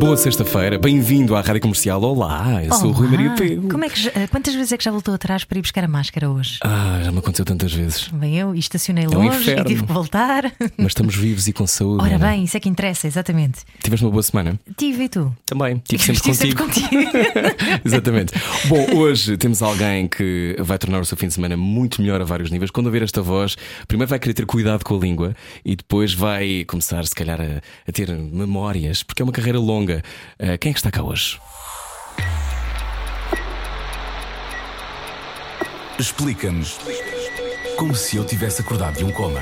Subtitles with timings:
[0.00, 2.02] Boa sexta-feira, bem-vindo à Rádio Comercial.
[2.02, 3.06] Olá, eu sou o Rui.
[3.08, 3.68] Maria Pego.
[3.68, 5.88] Como é que, já- quantas vezes é que já voltou atrás para ir buscar a
[5.88, 6.58] máscara hoje?
[6.64, 8.08] Ah, já me aconteceu tantas vezes.
[8.08, 9.60] Bem, eu e estacionei um longe inferno.
[9.62, 10.50] e tive que voltar.
[10.78, 12.02] Mas estamos vivos e com saúde.
[12.02, 12.28] Ora Ana.
[12.30, 13.58] bem, isso é que interessa, exatamente.
[13.82, 14.58] Tiveste uma boa semana?
[14.74, 15.36] Tive e tu?
[15.44, 16.94] Também, tive sempre Estive contigo.
[17.04, 17.10] contigo.
[17.84, 18.32] Exatamente.
[18.68, 22.24] Bom, hoje temos alguém que vai tornar o seu fim de semana muito melhor a
[22.24, 22.70] vários níveis.
[22.70, 23.54] Quando ouvir esta voz,
[23.86, 27.60] primeiro vai querer ter cuidado com a língua e depois vai começar, se calhar, a,
[27.86, 29.89] a ter memórias, porque é uma carreira longa.
[30.38, 31.40] Ah, quem é que está cá hoje?
[35.98, 36.78] Explica-nos
[37.76, 39.40] como se eu tivesse acordado de um coma.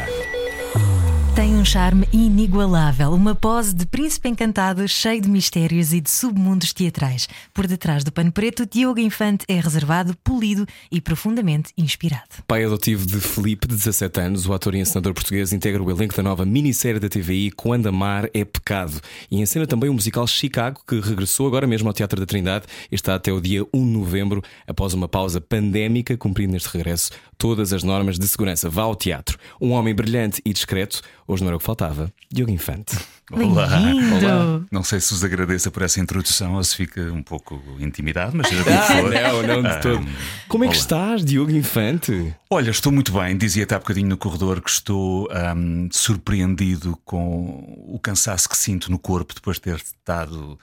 [1.38, 6.72] Tem um charme inigualável, uma pose de príncipe encantado, cheio de mistérios e de submundos
[6.72, 7.28] teatrais.
[7.54, 12.42] Por detrás do pano preto, Diogo Infante é reservado, polido e profundamente inspirado.
[12.44, 16.16] Pai adotivo de Felipe, de 17 anos, o ator e encenador português integra o elenco
[16.16, 19.00] da nova minissérie da TVI Quando Amar é Pecado
[19.30, 22.96] e encena também o musical Chicago, que regressou agora mesmo ao Teatro da Trindade e
[22.96, 27.72] está até o dia 1 de novembro, após uma pausa pandémica, cumprindo neste regresso todas
[27.72, 28.68] as normas de segurança.
[28.68, 29.38] Vá ao teatro.
[29.60, 32.96] Um homem brilhante e discreto, hoje não era o que faltava, Diogo Infante.
[33.30, 34.66] Bem-vindo!
[34.72, 38.48] Não sei se vos agradeça por essa introdução ou se fica um pouco intimidado, mas
[38.48, 39.10] seja Ah, for.
[39.46, 40.06] não, não de todo.
[40.48, 40.80] Como é que olá.
[40.80, 42.34] estás, Diogo Infante?
[42.50, 43.36] Olha, estou muito bem.
[43.36, 48.98] Dizia-te há bocadinho no corredor que estou ahm, surpreendido com o cansaço que sinto no
[48.98, 50.58] corpo depois de ter estado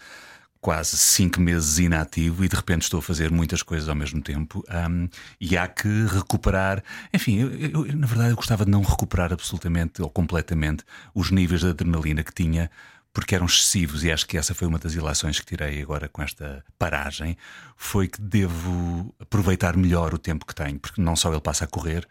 [0.66, 4.64] quase cinco meses inativo e de repente estou a fazer muitas coisas ao mesmo tempo
[4.68, 5.06] ahm,
[5.40, 6.84] e há que recuperar.
[7.14, 11.62] Enfim, eu- eu, na verdade eu gostava de não recuperar absolutamente ou completamente os níveis
[11.62, 12.72] de adrenalina que tinha.
[13.14, 16.22] Porque eram excessivos e acho que essa foi uma das ilações que tirei agora com
[16.24, 17.38] esta paragem.
[17.78, 21.68] Foi que devo aproveitar melhor o tempo que tenho, porque não só ele passa a
[21.68, 22.06] correr,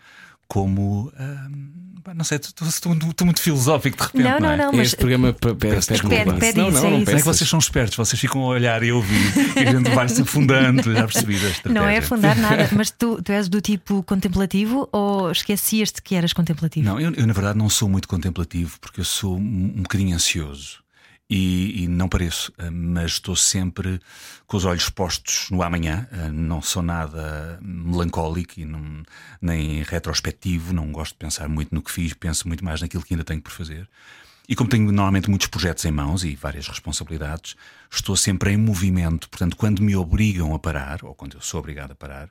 [0.46, 1.12] como.
[2.02, 2.94] pá, não sei, estou,
[3.24, 4.22] muito filosófico de repente.
[4.24, 4.56] Não, não, é?
[4.56, 6.24] não, mas este programa pede desculpa.
[6.24, 7.10] não, isso, não, é não isso.
[7.10, 9.90] É que vocês são espertos, vocês ficam a olhar e a ouvir e a gente
[9.90, 10.92] vai se afundando.
[10.92, 11.38] Já percebi.
[11.70, 16.32] Não é afundar nada, mas tu, tu és do tipo contemplativo ou esquecias-te que eras
[16.32, 16.86] contemplativo?
[16.86, 20.14] Não, eu, eu, na verdade não sou muito contemplativo porque eu sou um, um bocadinho
[20.14, 20.83] ansioso
[21.28, 24.00] e, e não pareço, eh, mas estou sempre
[24.46, 26.06] com os olhos postos no amanhã.
[26.12, 29.02] eh, Não sou nada melancólico e não-
[29.40, 33.14] nem retrospectivo, não gosto de pensar muito no que fiz, penso muito mais naquilo que
[33.14, 33.88] ainda tenho por fazer.
[34.46, 37.56] E como tenho normalmente muitos projetos em mãos e várias responsabilidades,
[37.90, 39.28] estou sempre em movimento.
[39.30, 42.28] Portanto, quando me obrigam a parar, ou quando eu sou obrigado a parar,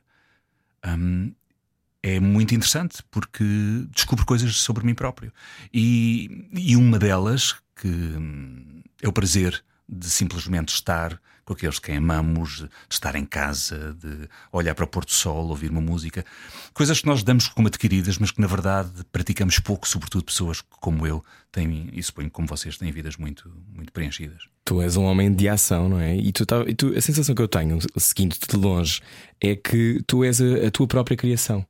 [2.03, 3.43] é muito interessante porque
[3.91, 5.31] descubro coisas sobre mim próprio.
[5.73, 11.91] E, e uma delas, que hum, é o prazer de simplesmente estar com aqueles que
[11.91, 16.25] amamos, de estar em casa, de olhar para o pôr do sol, ouvir uma música.
[16.73, 21.05] Coisas que nós damos como adquiridas, mas que na verdade praticamos pouco, sobretudo pessoas como
[21.05, 24.43] eu têm, e suponho como vocês, têm vidas muito, muito preenchidas.
[24.63, 26.15] Tu és um homem de ação, não é?
[26.15, 29.01] E, tu, tá- e tu- a sensação que eu tenho, seguindo-te de longe,
[29.41, 31.65] é que tu és a, a tua própria criação,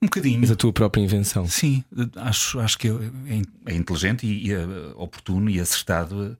[0.00, 0.52] Um bocadinho.
[0.52, 1.46] a tua própria invenção.
[1.46, 1.82] Sim,
[2.16, 6.36] acho, acho que é, é inteligente e, e é oportuno e acertado,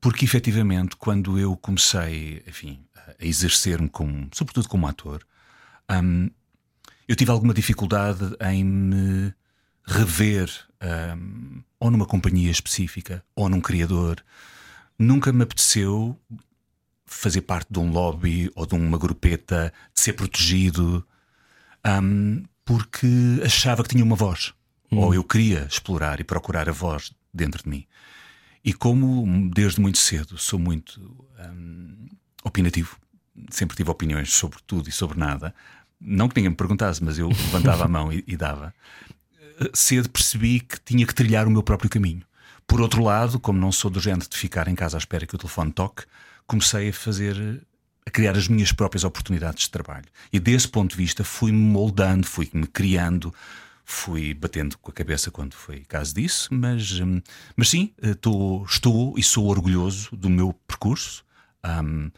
[0.00, 5.24] porque efetivamente, quando eu comecei enfim, a exercer-me, como, sobretudo como ator,
[5.90, 6.30] hum,
[7.08, 9.34] eu tive alguma dificuldade em me
[9.84, 10.50] rever
[11.16, 14.22] hum, ou numa companhia específica ou num criador.
[14.98, 16.18] Nunca me apeteceu
[17.06, 21.06] fazer parte de um lobby ou de uma grupeta, de ser protegido,
[21.86, 24.52] hum, porque achava que tinha uma voz.
[24.90, 27.86] Ou eu queria explorar e procurar a voz dentro de mim.
[28.62, 31.00] E como desde muito cedo sou muito
[31.50, 32.08] hum,
[32.44, 32.98] opinativo,
[33.50, 35.54] sempre tive opiniões sobre tudo e sobre nada,
[35.98, 38.74] não que ninguém me perguntasse, mas eu levantava a mão e, e dava.
[39.60, 42.22] Eh, Cedo percebi que tinha que trilhar o meu próprio caminho.
[42.66, 45.34] Por outro lado, como não sou do género de ficar em casa à espera que
[45.34, 46.04] o telefone toque,
[46.46, 47.66] comecei a fazer,
[48.08, 50.06] a criar as minhas próprias oportunidades de trabalho.
[50.32, 53.32] E desse ponto de vista fui-me moldando, fui-me criando,
[53.84, 57.20] fui batendo com a cabeça quando foi caso disso, mas, hum,
[57.56, 61.24] mas sim, eh, tô- estou e sou orgulhoso do meu percurso.
[61.64, 62.10] Hum,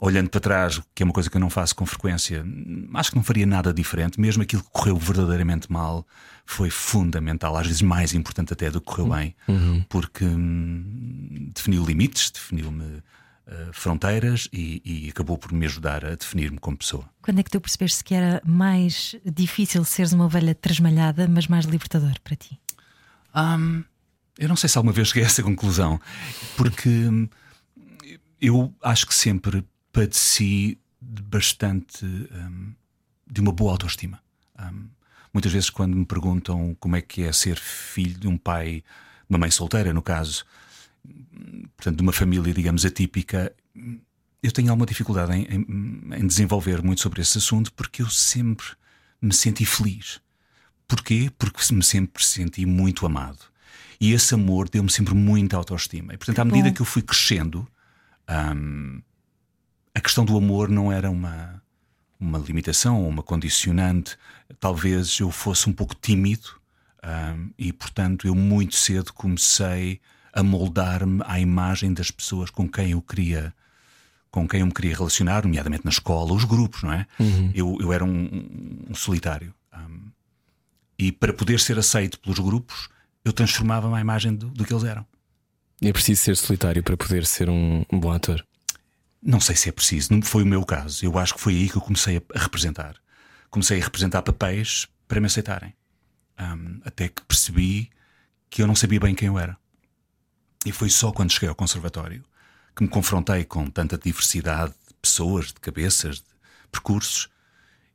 [0.00, 3.10] olhando para trás, que é uma coisa que eu não faço com frequência, hum, acho
[3.10, 4.20] que não faria nada diferente.
[4.20, 6.06] Mesmo aquilo que correu verdadeiramente mal
[6.46, 9.34] foi fundamental, às vezes mais importante até do que correu bem,
[9.88, 13.02] porque hum, definiu limites, definiu-me
[13.48, 17.08] uh, fronteiras e, e, acabou por me ajudar a definir-me como pessoa.
[17.22, 21.64] Quando é que tu percebeste que era mais difícil seres uma ovelha trasmalhada, mas mais
[21.64, 22.60] libertador para ti?
[23.34, 23.84] Um,
[24.38, 26.00] eu não sei se alguma vez cheguei a essa conclusão,
[26.56, 27.28] porque hum,
[28.40, 32.72] eu acho que sempre padeci de bastante um,
[33.26, 34.20] de uma boa autoestima.
[34.58, 34.88] Um,
[35.32, 38.82] muitas vezes, quando me perguntam como é que é ser filho de um pai,
[39.28, 40.44] uma mãe solteira, no caso,
[41.76, 43.54] portanto, de uma família, digamos, atípica,
[44.42, 48.66] eu tenho alguma dificuldade em, em, em desenvolver muito sobre esse assunto porque eu sempre
[49.20, 50.20] me senti feliz.
[50.86, 51.30] Porquê?
[51.38, 53.38] Porque me sempre senti muito amado.
[54.00, 56.14] E esse amor deu-me sempre muita autoestima.
[56.14, 57.68] E, portanto, à medida que eu fui crescendo,
[58.56, 59.02] um,
[59.94, 61.60] a questão do amor não era uma,
[62.18, 64.16] uma limitação ou uma condicionante.
[64.60, 66.48] Talvez eu fosse um pouco tímido
[67.04, 69.98] um, e, portanto, eu muito cedo comecei a
[70.42, 73.54] moldar-me à imagem das pessoas com quem eu queria
[74.30, 77.06] com quem eu me queria relacionar, nomeadamente na escola, os grupos, não é?
[77.18, 77.50] Uhum.
[77.54, 79.54] Eu, eu era um, um solitário.
[79.74, 80.10] Um,
[80.98, 82.88] e para poder ser aceito pelos grupos,
[83.24, 85.06] eu transformava-me à imagem do, do, que eles eram.
[85.80, 88.44] E é preciso ser solitário para poder ser um, um, bom ator?
[89.22, 91.04] Não sei se é preciso, não foi o meu caso.
[91.04, 92.96] Eu acho que foi aí que eu comecei a, a representar.
[93.50, 95.74] Comecei a representar papéis para me aceitarem.
[96.38, 97.90] Um, até que percebi
[98.50, 99.56] que eu não sabia bem quem eu era.
[100.68, 102.22] E foi só quando cheguei ao conservatório
[102.76, 106.24] que me confrontei com tanta diversidade de pessoas, de cabeças, de
[106.70, 107.28] percursos.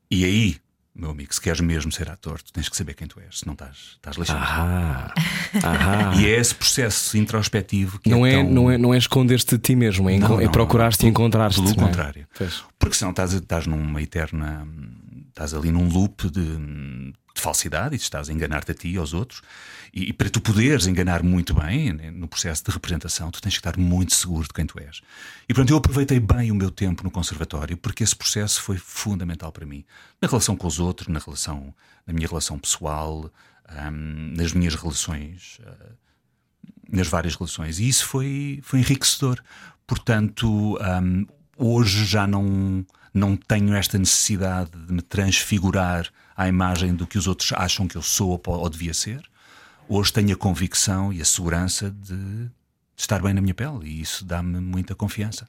[0.09, 0.57] E aí
[0.95, 3.47] meu amigo, se queres mesmo ser ator, tu tens que saber quem tu és, se
[3.47, 4.43] não estás, estás lixado.
[4.43, 5.11] Ah,
[5.63, 8.51] ah, e é esse processo introspectivo que não é, é, tão...
[8.51, 11.55] não é Não é esconder-te de ti mesmo, é, não, é procurar-te e encontrar-te.
[11.55, 11.75] Pelo é?
[11.75, 12.27] contrário.
[12.77, 14.67] Porque senão estás, estás numa eterna.
[15.29, 16.59] Estás ali num loop de,
[17.33, 19.41] de falsidade e estás a enganar-te a ti e aos outros.
[19.93, 23.53] E, e, para tu poderes enganar muito bem né, no processo de representação, tu tens
[23.53, 25.01] que estar muito seguro de quem tu és.
[25.49, 29.51] E pronto, eu aproveitei bem o meu tempo no conservatório porque esse processo foi fundamental
[29.51, 29.83] para mim.
[30.21, 31.73] Na relação com os outros, na relação,
[32.05, 33.31] na minha relação pessoal,
[34.35, 35.95] nas minhas relações, uh,
[36.89, 37.79] nas várias relações.
[37.79, 39.41] E isso foi, foi enriquecedor.
[39.87, 40.77] Portanto,
[41.57, 47.27] hoje já não, não tenho esta necessidade de me transfigurar à imagem do que os
[47.27, 49.21] outros acham que eu sou ou, devia ser.
[49.87, 52.49] Hoje tenho a convicção e a segurança de
[52.95, 55.47] estar bem na minha pele e isso dá-me muita confiança.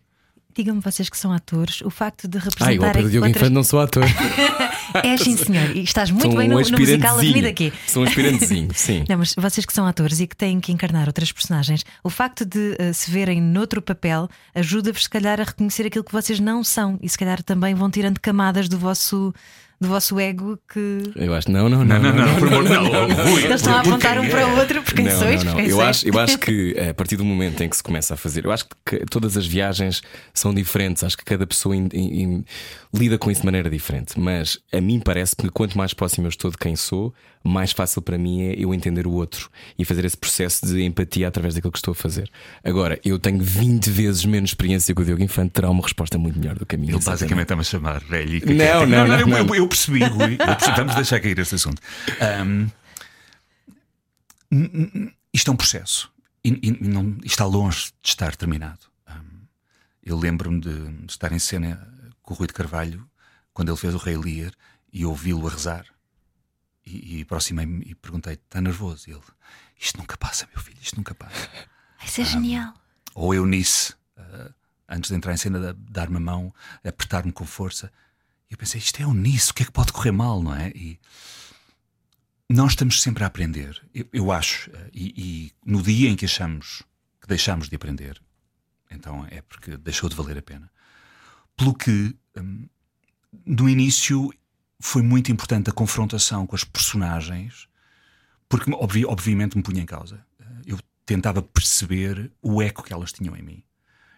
[0.55, 2.69] Digam-me vocês que são atores, o facto de representar.
[2.69, 3.43] Ah, igual Pedro Diogo outras...
[3.43, 4.05] Infante não sou ator.
[5.03, 7.73] é sim, senhor, e estás muito sou bem no, um no musical Avenida aqui.
[7.89, 9.05] Sou um aspirantezinho, sim.
[9.09, 12.45] Não, mas vocês que são atores e que têm que encarnar outras personagens, o facto
[12.45, 16.63] de uh, se verem noutro papel ajuda-vos, se calhar, a reconhecer aquilo que vocês não
[16.63, 19.35] são e, se calhar, também vão tirando camadas do vosso
[19.81, 21.13] do vosso ego que.
[21.17, 21.99] Eu acho, não, não, não.
[22.01, 23.39] Não, não, não, por amor, não.
[23.39, 25.45] Eles estão a apontar um para o outro porque não, sois.
[25.45, 25.61] Não, não.
[25.61, 28.45] Eu acho, eu acho que a partir do momento em que se começa a fazer,
[28.45, 32.45] eu acho que todas as viagens são diferentes, acho que cada pessoa in, in, in,
[32.93, 36.31] lida com isso de maneira diferente, mas a mim parece que quanto mais próximo eu
[36.31, 37.13] estou de quem sou,
[37.45, 41.29] mais fácil para mim é eu entender o outro e fazer esse processo de empatia
[41.29, 42.31] através daquilo que estou a fazer.
[42.65, 46.39] Agora, eu tenho 20 vezes menos experiência que o Diogo Infante, terá uma resposta muito
[46.39, 46.95] melhor do que a minha.
[46.95, 48.41] Ele basicamente está-me a chamar velho.
[48.47, 50.39] Não, não, não, não, Eu, eu percebi, Rui.
[50.77, 51.81] Vamos deixar cair este assunto.
[52.47, 52.71] Um,
[55.33, 56.13] isto é um processo
[56.45, 58.87] e, e não, está longe de estar terminado.
[59.09, 59.47] Um,
[60.03, 61.89] eu lembro-me de, de, estar em cena
[62.23, 63.09] com o Rui de Carvalho
[63.53, 64.53] quando ele fez o Rei Lear
[64.93, 65.87] e ouvi-lo a rezar.
[66.87, 69.09] E, e aproximei-me e perguntei: está nervoso?
[69.09, 69.23] E ele:
[69.81, 71.49] Isto nunca passa, meu filho, isto nunca passa.
[72.05, 72.75] Isso é um, genial.
[73.15, 74.53] Ou Eunice, uh,
[74.89, 77.91] antes de entrar em cena, dar-me a mão, apertar-me com força.
[78.55, 80.69] Eu pensei: Isto é Eunice, o que é que pode correr mal, não é?
[80.77, 81.01] E
[82.49, 86.25] nós estamos sempre a aprender, eu, eu acho, uh, e, e, no dia em que
[86.25, 86.85] achamos
[87.21, 88.23] que deixamos de aprender,
[88.89, 90.71] então é porque deixou de valer a pena.
[91.57, 92.69] Pelo que, um,
[93.45, 94.33] no início,
[94.79, 97.67] foi muito importante a confrontação com as personagens,
[98.49, 100.25] porque obvi obviamente me punha em causa.
[100.65, 103.65] Eu tentava perceber o eco que elas tinham em mim.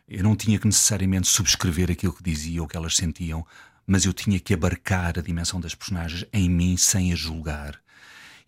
[0.07, 3.47] Eu não tinha que necessariamente subscrever aquilo que diziam ou que elas sentiam,
[3.87, 7.78] mas eu tinha que abarcar a dimensão das personagens em mim sem a julgar.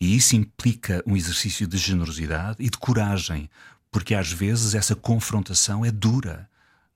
[0.00, 3.48] E isso implica um exercício de generosidade e de coragem,
[3.90, 6.48] porque às vezes essa confrontação é dura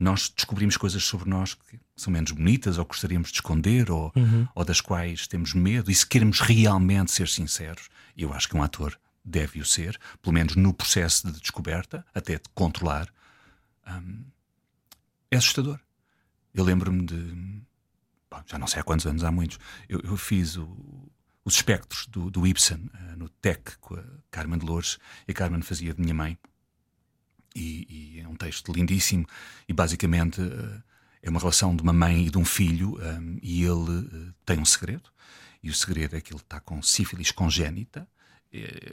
[0.03, 4.49] nós descobrimos coisas sobre nós que são menos bonitas ou gostaríamos de esconder ou, uhum.
[4.55, 5.91] ou das quais temos medo.
[5.91, 10.35] E se queremos realmente ser sinceros, eu acho que um ator deve o ser, pelo
[10.35, 13.09] menos no processo de descoberta, até de controlar,
[13.89, 14.25] hum,
[15.31, 15.79] é assustador.
[16.53, 17.63] Eu lembro-me de.
[18.33, 19.59] Bom, já não sei há quantos anos, há muitos.
[19.87, 20.67] Eu, eu fiz o,
[21.45, 24.99] os espectros do, do Ibsen uh, no TEC com a Carmen Dolores
[25.29, 26.39] e a Carmen fazia de minha mãe.
[27.55, 29.27] e, e, é um texto lindíssimo
[29.69, 30.83] e basicamente uh,
[31.23, 34.59] é uma relação de uma mãe e de um filho um, e ele uh, tem
[34.59, 35.11] um segredo
[35.63, 38.09] e o segredo é que ele está com sífilis congénita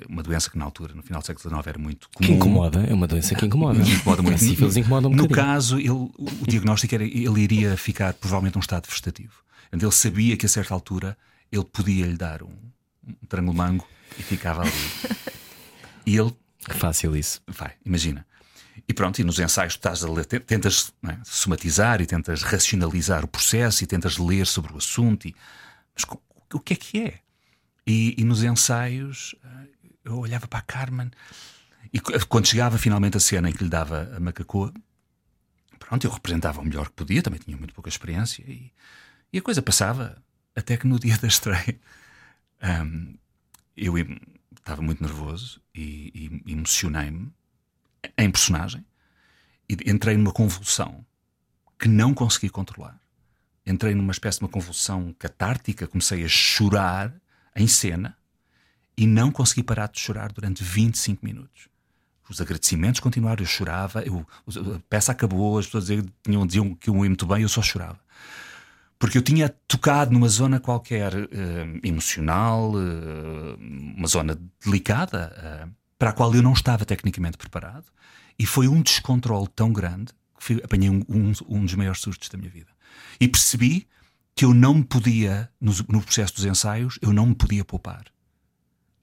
[0.08, 2.28] uma doença que na altura, no final do século XIX, era muito comum.
[2.28, 3.80] Que incomoda, é uma doença que incomoda.
[3.84, 4.40] incomoda muito.
[4.40, 5.48] Sífilis incomoda um No bocadinho.
[5.48, 9.34] caso, ele, o diagnóstico era ele iria ficar provavelmente num estado vegetativo.
[9.72, 11.18] Ele sabia que a certa altura
[11.52, 12.50] ele podia lhe dar um,
[13.08, 13.88] um mango
[14.18, 14.72] e ficava ali.
[16.06, 16.34] E ele.
[16.66, 17.42] Que fácil isso.
[17.48, 18.26] Vai, imagina.
[18.88, 23.28] E pronto, e nos ensaios estás a ler, tentas é, somatizar e tentas racionalizar o
[23.28, 25.28] processo e tentas ler sobre o assunto.
[25.28, 25.36] E,
[25.94, 26.06] mas
[26.54, 27.20] o que é que é?
[27.90, 29.34] E, e, nos ensaios
[30.06, 31.10] eu olhava para a Carmen
[31.92, 34.72] e quando chegava finalmente a cena em que lhe dava a macacoa,
[35.80, 38.72] pronto, eu representava o melhor que podia, também tinha muito pouca experiência e,
[39.34, 40.22] e a coisa passava
[40.56, 41.80] até que no dia da estreia
[42.86, 43.18] um,
[43.76, 43.98] eu
[44.56, 47.34] estava muito nervoso e, e emocionei-me
[48.16, 48.86] em personagem
[49.68, 51.04] e entrei numa convulsão
[51.80, 53.02] que não consegui controlar.
[53.66, 57.20] Entrei numa espécie de uma convulsão catártica, comecei a chorar
[57.62, 58.18] em cena
[58.98, 61.70] e não consegui parar de chorar durante 25 minutos.
[62.30, 64.26] Os agradecimentos continuaram, eu chorava, eu,
[64.76, 68.00] a peça acabou, as pessoas diziam, diziam que eu ia muito bem, eu só chorava.
[69.00, 71.28] Porque eu tinha tocado numa zona qualquer uh,
[71.82, 73.58] emocional, uh,
[73.98, 75.34] uma zona delicada,
[75.66, 77.86] uh, para a qual eu não estava tecnicamente preparado,
[78.38, 82.30] e foi um descontrole tão grande que fui, apanhei um, um, um dos maiores sustos
[82.30, 82.70] da minha vida.
[83.20, 83.88] E percebi
[84.36, 88.06] que eu não me podia, no, no, processo dos ensaios, eu não me podia poupar.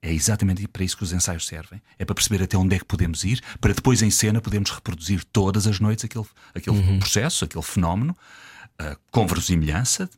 [0.00, 1.82] É exatamente para isso que os ensaios servem.
[1.98, 5.24] É para perceber até onde é que podemos ir, para depois em cena podermos reproduzir
[5.24, 6.98] todas as noites aquele, aquele uhum.
[6.98, 8.16] processo, aquele fenómeno,
[8.80, 10.08] uh, com verosimilhança.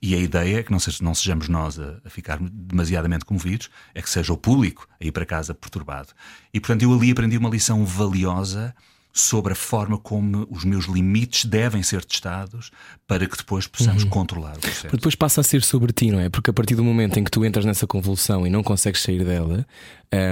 [0.00, 3.70] E a ideia é que não, seja, não sejamos nós a, a, ficar demasiadamente comovidos,
[3.94, 6.10] é que seja o público a ir para casa perturbado.
[6.52, 8.74] E portanto eu ali aprendi uma lição valiosa
[9.18, 12.70] sobre a forma como os meus limites devem ser testados
[13.06, 14.10] para que depois possamos uhum.
[14.10, 14.82] controlar o processo.
[14.82, 16.28] Porque depois passa a ser sobre ti, não é?
[16.28, 19.24] Porque a partir do momento em que tu entras nessa convulsão e não consegues sair
[19.24, 19.66] dela,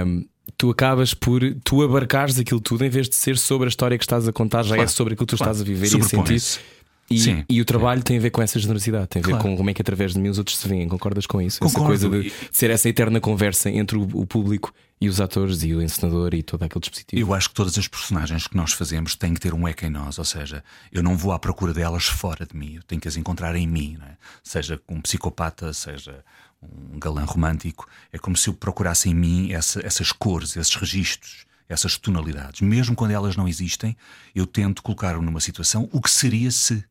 [0.05, 0.25] um,
[0.57, 4.03] tu acabas por tu abarcares aquilo tudo em vez de ser sobre a história que
[4.03, 5.91] estás a contar, já é claro, é sobre aquilo que tu claro, estás a viver
[5.91, 6.41] e a sentir.
[7.09, 9.43] E, e, o trabalho tem a ver com essa generosidade, tem a ver claro.
[9.43, 10.87] com como é que através de mim os outros se veem.
[10.87, 11.59] Concordas com isso?
[11.59, 11.93] Concordo.
[11.93, 15.75] Essa coisa de ser essa eterna conversa entre o, o, público e os atores e
[15.75, 17.21] o encenador e todo aquele dispositivo.
[17.21, 19.89] Eu acho que todas as personagens que nós fazemos têm que ter um eco em
[19.89, 23.07] nós, ou seja, eu não vou à procura delas fora de mim, eu tenho que
[23.07, 24.15] as encontrar em mim, é?
[24.43, 26.23] seja um psicopata, seja
[26.63, 27.87] um galã romântico.
[28.11, 32.61] É como se eu procurasse em mim essa, essas cores, esses registros essas tonalidades.
[32.61, 33.97] Mesmo quando elas não existem,
[34.33, 36.83] eu tento colocar-o numa situação o que seria se.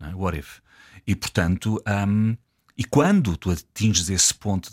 [0.00, 0.14] É?
[0.14, 0.60] What if?
[1.06, 2.36] E portanto, um,
[2.76, 4.70] e quando tu atinges esse ponto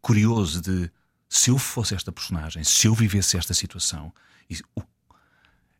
[0.00, 0.90] curioso de
[1.28, 4.12] se eu fosse esta personagem, se eu vivesse esta situação,
[4.48, 4.82] e, o,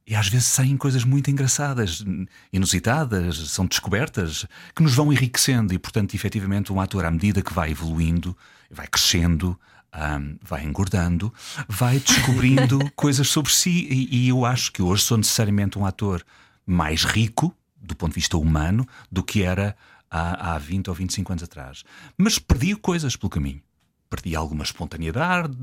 [0.06, 2.04] e às vezes saem coisas muito engraçadas,
[2.52, 7.52] inusitadas, são descobertas que nos vão enriquecendo, e portanto, efetivamente, um ator, à medida que
[7.52, 8.36] vai evoluindo,
[8.70, 9.58] vai crescendo,
[9.92, 11.34] um, vai engordando,
[11.68, 16.24] vai descobrindo coisas sobre si, e, e eu acho que hoje sou necessariamente um ator
[16.64, 19.76] mais rico do ponto de vista humano do que era
[20.10, 21.84] há, há 20 ou 25 anos atrás.
[22.18, 23.62] Mas perdi coisas pelo caminho.
[24.10, 25.56] Perdi alguma espontaneidade,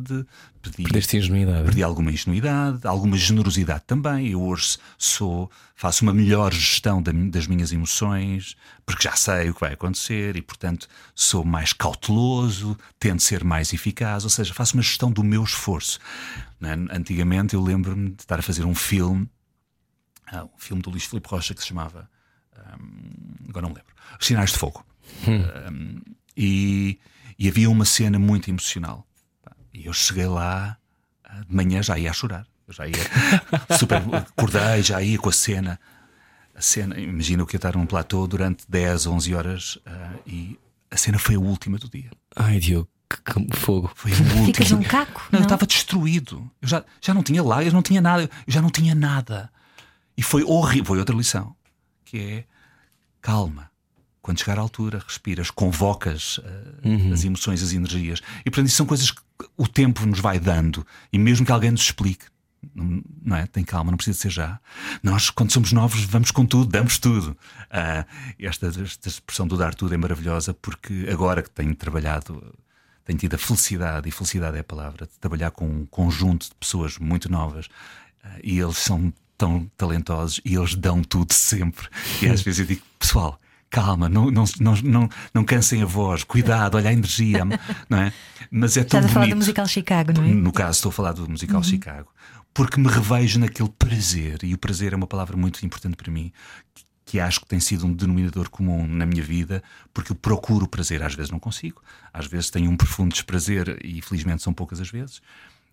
[0.61, 1.65] perdi, Perdeste ingenuidade.
[1.65, 4.29] perdi alguma ingenuidade, alguma generosidade também.
[4.29, 8.55] Eu hoje sou, faço uma melhor gestão das minhas emoções,
[8.85, 13.73] porque já sei o que vai acontecer e, portanto, sou mais cauteloso, tento ser mais
[13.73, 15.99] eficaz, ou seja, faço uma gestão do meu esforço.
[16.61, 16.95] É?
[16.95, 19.29] Antigamente eu lembro-me de estar a fazer um filme
[20.31, 22.09] ah, um filme do Luís Filipe Rocha que se chamava.
[22.57, 23.93] Um, agora não me lembro.
[24.19, 24.85] Os Sinais de Fogo.
[25.27, 25.43] Hum.
[25.71, 26.01] Um,
[26.35, 26.99] e,
[27.39, 29.07] e, havia uma cena muito emocional.
[29.73, 30.77] E eu cheguei lá
[31.23, 32.45] ah, de manhã, já ia a chorar.
[32.67, 32.95] Eu já ia
[33.77, 34.01] super.
[34.13, 35.79] acordei, já ia com a cena.
[36.53, 40.59] A cena, imagina o que ia estar num platô durante 10, 11 horas uh, e
[40.89, 42.09] a cena foi a última do dia.
[42.35, 43.91] Ai, Diogo, que fogo.
[43.95, 44.45] Foi a última.
[44.45, 45.21] Ficas um caco?
[45.31, 46.49] Não, não, eu estava destruído.
[46.61, 49.51] Eu já, já não tinha lá, eu não tinha nada, eu já não tinha nada.
[50.17, 50.85] E foi horrível.
[50.85, 51.55] Foi outra lição,
[52.03, 52.43] que é
[53.21, 53.69] calma.
[54.21, 56.43] Quando chegar à altura, respiras, convocas uh,
[56.83, 57.13] uhum.
[57.13, 58.21] as emoções, as energias.
[58.41, 59.21] E portanto, isso são coisas que
[59.55, 60.85] o tempo nos vai dando.
[61.13, 62.25] E mesmo que alguém nos explique,
[63.23, 63.45] não, é?
[63.45, 64.59] Tem calma, não precisa ser já.
[65.01, 67.37] Nós, quando somos novos, vamos com tudo, damos tudo.
[67.71, 68.05] Uh,
[68.39, 72.53] esta, esta expressão do dar tudo é maravilhosa porque agora que tenho trabalhado,
[73.05, 76.55] tenho tido a felicidade, e felicidade é a palavra, de trabalhar com um conjunto de
[76.55, 81.87] pessoas muito novas uh, e eles são tão talentosos e eles dão tudo sempre.
[82.21, 83.39] E às vezes eu digo, pessoal,
[83.69, 87.43] calma, não, não, não, não, não cansem a voz, cuidado, olha a energia,
[87.89, 88.13] não é?
[88.49, 90.27] Mas é tão Estás a falar do musical Chicago, não é?
[90.27, 92.07] No caso, estou a falar do musical Chicago,
[92.53, 96.31] porque me revejo naquele prazer, e o prazer é uma palavra muito importante para mim,
[96.73, 99.63] que- que acho que tem sido um denominador comum na minha vida,
[99.93, 101.01] porque eu procuro o prazer.
[101.01, 101.81] Às vezes não consigo,
[102.13, 105.21] às vezes tenho um profundo desprazer, e felizmente são poucas as vezes.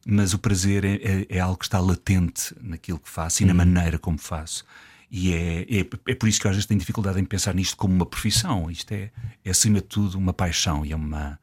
[0.06, 3.54] Mas o prazer é, é- é algo que está latente naquilo que faço e na
[3.54, 4.64] maneira como faço.
[5.10, 7.76] E é, é, é por isso que eu às vezes tenho dificuldade em pensar nisto
[7.76, 8.70] como uma profissão.
[8.70, 9.10] Isto é,
[9.44, 11.38] é acima de tudo uma paixão e é uma,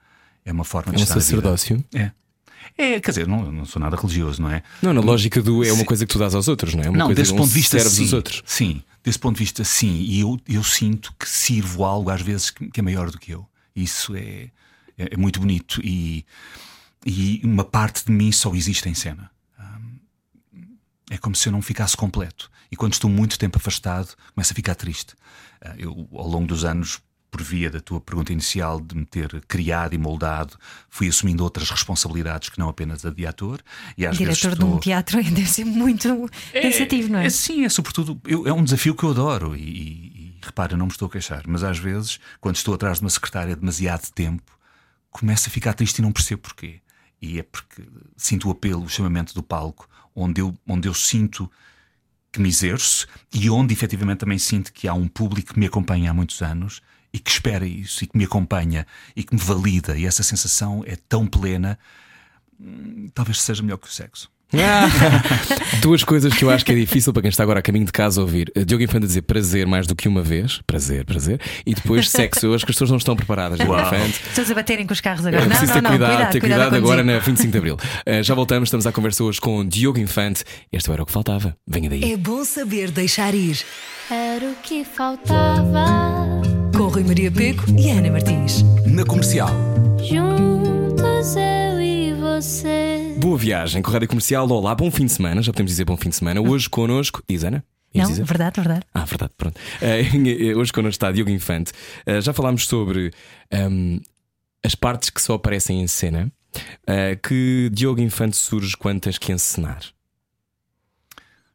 [0.46, 1.26] é uma forma É de um estar a vida.
[1.30, 1.84] sacerdócio.
[1.94, 2.12] É.
[2.78, 4.62] É, quer dizer, não, não sou nada religioso, não é?
[4.82, 6.90] Não, na lógica do é uma coisa que tu dás aos outros, não é?
[6.90, 8.04] Uma não, coisa desse ponto de vista, serves sim.
[8.04, 8.44] os outros.
[8.46, 9.96] Sim, desse ponto de vista, sim.
[10.02, 13.32] E eu, eu sinto que sirvo algo às vezes que que é maior do que
[13.32, 13.46] eu.
[13.76, 14.50] Isso é,
[14.98, 15.82] é, é muito bonito.
[15.84, 16.24] E,
[17.06, 19.30] e uma parte de mim só existe em cena.
[21.10, 22.50] É como se eu não ficasse completo.
[22.72, 25.14] E quando estou muito tempo afastado, começo a ficar triste.
[25.62, 29.42] Ah, Eu, ao longo dos anos, por via da tua pergunta inicial de me ter
[29.46, 30.58] criado e moldado,
[30.90, 33.62] fui assumindo outras responsabilidades que não apenas a de ator.
[33.98, 34.78] E às vezes Diretor de estou...
[34.78, 37.26] um teatro deve ser muito cansativo, não é?
[37.26, 38.22] É, sim, é sobretudo.
[38.26, 39.54] eu- é um desafio que eu adoro.
[39.54, 43.00] E, e, e repara, não me estou a queixar, mas às vezes, quando estou atrás
[43.00, 44.58] de uma secretária demasiado tempo,
[45.10, 46.80] começo a ficar triste e não percebo porquê.
[47.22, 47.88] E é porque
[48.18, 51.50] sinto o apelo, o chamamento do palco, onde eu, onde eu sinto
[52.32, 56.12] que me exerço e onde efetivamente também sinto que há um público que me acompanha
[56.12, 56.82] há muitos anos
[57.14, 59.98] e que espera isso e que me acompanha e que me valida.
[59.98, 61.78] E essa sensação é tão plena,
[62.60, 64.32] hum, talvez seja melhor que o sexo.
[65.82, 67.92] Duas coisas que eu acho que é difícil para quem está agora a caminho de
[67.92, 68.52] casa ouvir.
[68.56, 70.62] Uh, Diogo Infante a dizer prazer mais do que uma vez.
[70.68, 71.40] Prazer, prazer.
[71.66, 72.46] E depois sexo.
[72.46, 73.60] Eu acho que as pessoas não estão preparadas.
[73.60, 73.80] Diogo.
[73.80, 74.20] Infante.
[74.20, 75.44] Pessoas a baterem com os carros É agora.
[75.44, 77.76] não, preciso não, ter não, cuidado, ter cuidado, a agora na 25 de Abril.
[77.76, 80.44] Uh, já voltamos, estamos à conversa hoje com Diogo Infante.
[80.72, 81.56] Este era o que faltava.
[81.68, 82.12] Venha daí.
[82.12, 83.60] É bom saber deixar ir.
[84.10, 85.86] Era o que faltava.
[86.76, 88.64] Com Rui Maria Peco e Ana Martins.
[88.86, 89.50] Na comercial.
[90.04, 92.91] Juntos eu e você.
[93.22, 94.50] Boa viagem com a Rádio Comercial.
[94.50, 95.44] Olá, bom fim de semana.
[95.44, 96.42] Já podemos dizer bom fim de semana.
[96.42, 97.22] Hoje connosco.
[97.30, 97.64] Diz Ana?
[97.94, 98.24] Ias Não, dizer?
[98.24, 98.86] verdade, verdade.
[98.96, 99.62] Ah, verdade, pronto.
[99.80, 100.10] Eh,
[100.58, 101.72] hoje connosco está Diogo Infante.
[102.04, 103.14] Eh, já falámos sobre
[103.52, 104.00] ehm,
[104.64, 106.32] as partes que só aparecem em cena.
[106.88, 109.84] Eh, que Diogo Infante surge quando tens que encenar.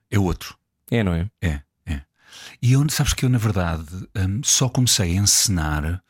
[0.08, 0.56] É outro.
[0.88, 1.28] É, não é?
[1.42, 2.00] É, é.
[2.62, 3.84] E eu, sabes que eu, na verdade,
[4.16, 6.00] hum, só comecei a encenar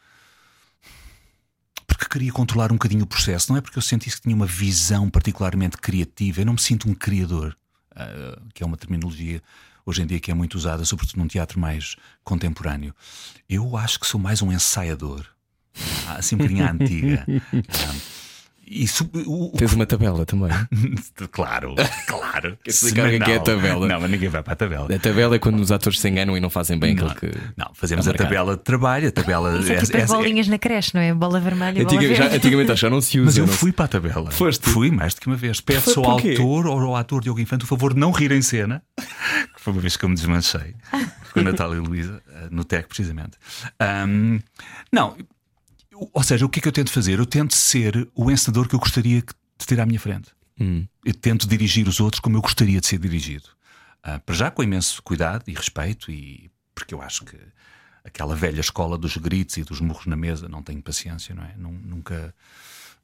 [1.97, 3.51] porque queria controlar um bocadinho o processo.
[3.51, 6.43] Não é porque eu sentisse que tinha uma visão particularmente criativa.
[6.43, 7.57] Eu não me sinto um criador,
[7.95, 9.43] ah, que é uma terminologia
[9.85, 12.95] hoje em dia que é muito usada, sobretudo num teatro mais contemporâneo.
[13.49, 15.25] Eu acho que sou mais um ensaiador.
[16.07, 17.25] Ah, Assim um bocadinho à antiga.
[17.33, 18.26] Ah,
[18.67, 20.51] isso, o- o- Tens uma tabela também.
[21.31, 21.75] claro,
[22.07, 22.59] claro.
[22.65, 23.87] Quer explicar o que é que é a Não, tabela?
[23.89, 24.95] Não, mas ninguém vai para a tabela.
[24.95, 27.39] A tabela é quando os atores se enganam e não fazem bem Não, aquilo que.
[27.57, 29.59] não, fazemos a tabela de trabalho, a tabela.
[29.59, 31.15] Isso é tipo as essa- bolinhas na creche, não é?
[31.15, 33.27] Bola vermelha e bola Antiga- já- antigamente acho que já não se usa.
[33.27, 34.31] Mas eu não fui para a tabela.
[34.31, 34.69] Foste?
[34.69, 35.61] Fui mais do que uma vez.
[35.61, 38.83] Peço ao autor ou ao ator Diogo Infante o favor de não rir em cena.
[38.97, 40.75] Que foi uma vez que eu me desmanchei.
[41.33, 43.33] Com a Natália e Luísa, eh, no TEC, precisamente.
[43.79, 44.39] Ahm,
[44.93, 45.17] não,
[46.13, 47.19] ou seja, o que é que eu tento fazer?
[47.19, 50.31] Eu tento ser o encenador que eu gostaria que- de ter à minha frente.
[50.61, 50.87] Hum.
[51.05, 53.49] Eu tento dirigir os outros como eu gostaria de ser dirigido.
[54.03, 57.37] Ah, para já com imenso cuidado e respeito, e porque eu acho que
[58.05, 61.55] aquela velha escola dos gritos e dos murros na mesa não tenho paciência, não é?
[61.57, 62.35] Nun- Nunca,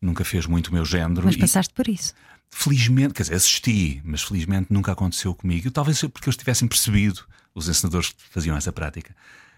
[0.01, 1.25] nunca fez muito o meu género.
[1.27, 2.15] Mas e- passaste por isso.
[2.51, 5.71] felizmente, quer dizer, assisti, mas felizmente nunca aconteceu comigo.
[5.71, 7.25] Talvez porque eles tivessem percebido,
[7.55, 9.15] os ensinadores que faziam essa prática,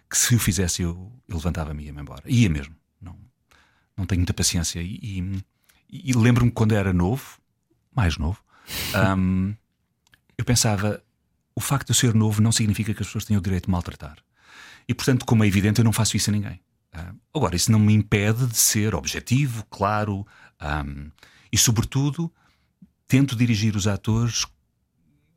[0.08, 2.22] que se o fizesse eu, eu levantava-me e ia-me embora.
[2.26, 2.74] Ia mesmo.
[3.96, 4.80] Não, tenho muita paciência.
[4.80, 5.44] E, e-
[5.90, 7.38] e lembro-me quando era novo,
[7.94, 8.40] mais novo,
[9.16, 9.54] hum,
[10.36, 11.02] eu pensava:
[11.54, 13.70] o facto de eu ser novo não significa que as pessoas tenham o direito de
[13.70, 14.18] maltratar.
[14.88, 16.60] E portanto, como é evidente, eu não faço isso a ninguém.
[16.92, 20.26] Ah, agora, isso não me impede de ser objetivo, claro,
[20.86, 21.10] hum,
[21.52, 22.32] e sobretudo
[23.06, 24.44] tento dirigir os atores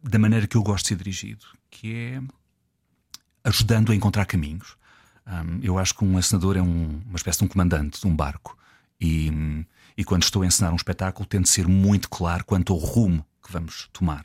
[0.04, 2.22] da maneira que eu gosto de ser dirigido, que é
[3.44, 4.77] ajudando a encontrar caminhos.
[5.28, 8.16] Hum, eu acho que um encenador é um- uma espécie de um comandante de um
[8.16, 8.58] barco.
[9.00, 9.32] E,
[9.98, 13.52] e quando estou a encenar um espetáculo, tento ser muito claro quanto ao rumo que
[13.52, 14.24] vamos tomar.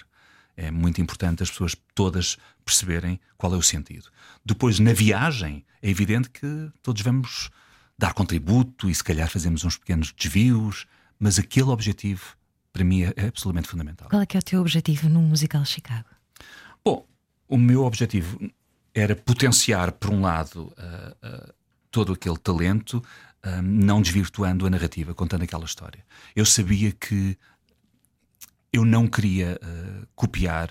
[0.56, 4.08] É muito importante as pessoas todas perceberem qual é o sentido.
[4.44, 7.50] Depois, na viagem, é evidente que todos vamos
[7.98, 10.86] dar contributo e se calhar fazemos uns pequenos desvios,
[11.18, 12.36] mas aquele objetivo,
[12.72, 14.08] para mim, é é absolutamente fundamental.
[14.08, 16.08] Qual é que é o teu objetivo num musical Chicago?
[16.84, 17.06] Bom,
[17.48, 18.38] o meu objetivo
[18.94, 21.55] era potenciar, por um lado, ah, ah,
[21.90, 23.02] todo aquele talento,
[23.62, 26.05] não desvirtuando a narrativa, contando aquela história.
[26.37, 27.37] Eu sabia que
[28.72, 30.68] eu não queria ah, copiar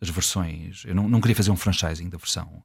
[0.00, 2.62] as versões, eu não, não queria fazer um franchising da versão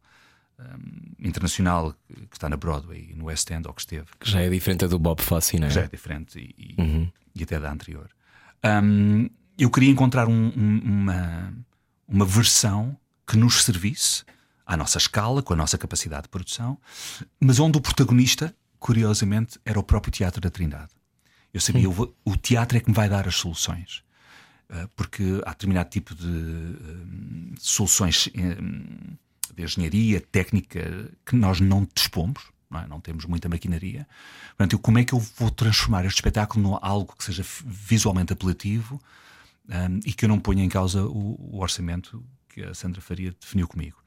[0.60, 1.96] um, internacional
[2.30, 4.08] que está na Broadway, no West End, ou que esteve.
[4.20, 5.70] Que já é diferente do Bob Fosse, não é?
[5.70, 7.12] Já é diferente e, e, uhum.
[7.34, 8.10] e até da anterior.
[8.64, 11.54] Um, eu queria encontrar um, uma,
[12.08, 14.24] uma versão que nos servisse
[14.70, 16.78] à nossa escala, com a nossa capacidade de produção,
[17.40, 20.92] mas onde o protagonista, curiosamente, era o próprio Teatro da Trindade.
[21.52, 24.04] Eu sabia, o, o teatro é que me vai dar as soluções.
[24.70, 29.18] Uh, porque há determinado tipo de uh, soluções uh,
[29.56, 32.88] de engenharia, técnica, que nós não dispomos, não, é?
[32.88, 34.08] não, temos muita maquinaria.
[34.50, 38.34] Portanto, eu, como é que eu vou transformar este espetáculo em algo que seja visualmente
[38.34, 39.02] apelativo
[39.68, 43.36] um, e que eu não ponha em causa o, o, orçamento que a Sandra Faria
[43.42, 43.98] definiu comigo?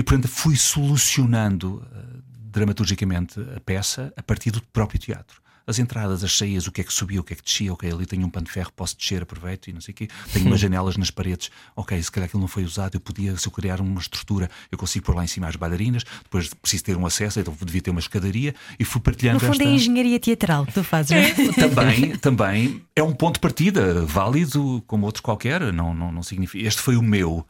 [0.00, 6.24] E, portanto, fui solucionando uh, dramaturgicamente a peça a partir do próprio teatro as entradas,
[6.24, 8.26] as saídas, o que é que subia, o que é que descia, ok, ali tenho
[8.26, 10.08] um pano de ferro, posso descer, aproveito e não sei o quê.
[10.32, 13.46] Tenho umas janelas nas paredes, ok, se calhar aquilo não foi usado, eu podia, se
[13.46, 16.96] eu criar uma estrutura, eu consigo pôr lá em cima as bailarinas, depois preciso ter
[16.96, 19.34] um acesso, então devia ter uma escadaria e fui partilhando.
[19.34, 19.64] No fundo esta...
[19.64, 21.52] é engenharia teatral que tu fazes, não é?
[21.52, 26.66] também, também é um ponto de partida, válido como outro qualquer, não, não, não significa.
[26.66, 27.46] Este foi o meu.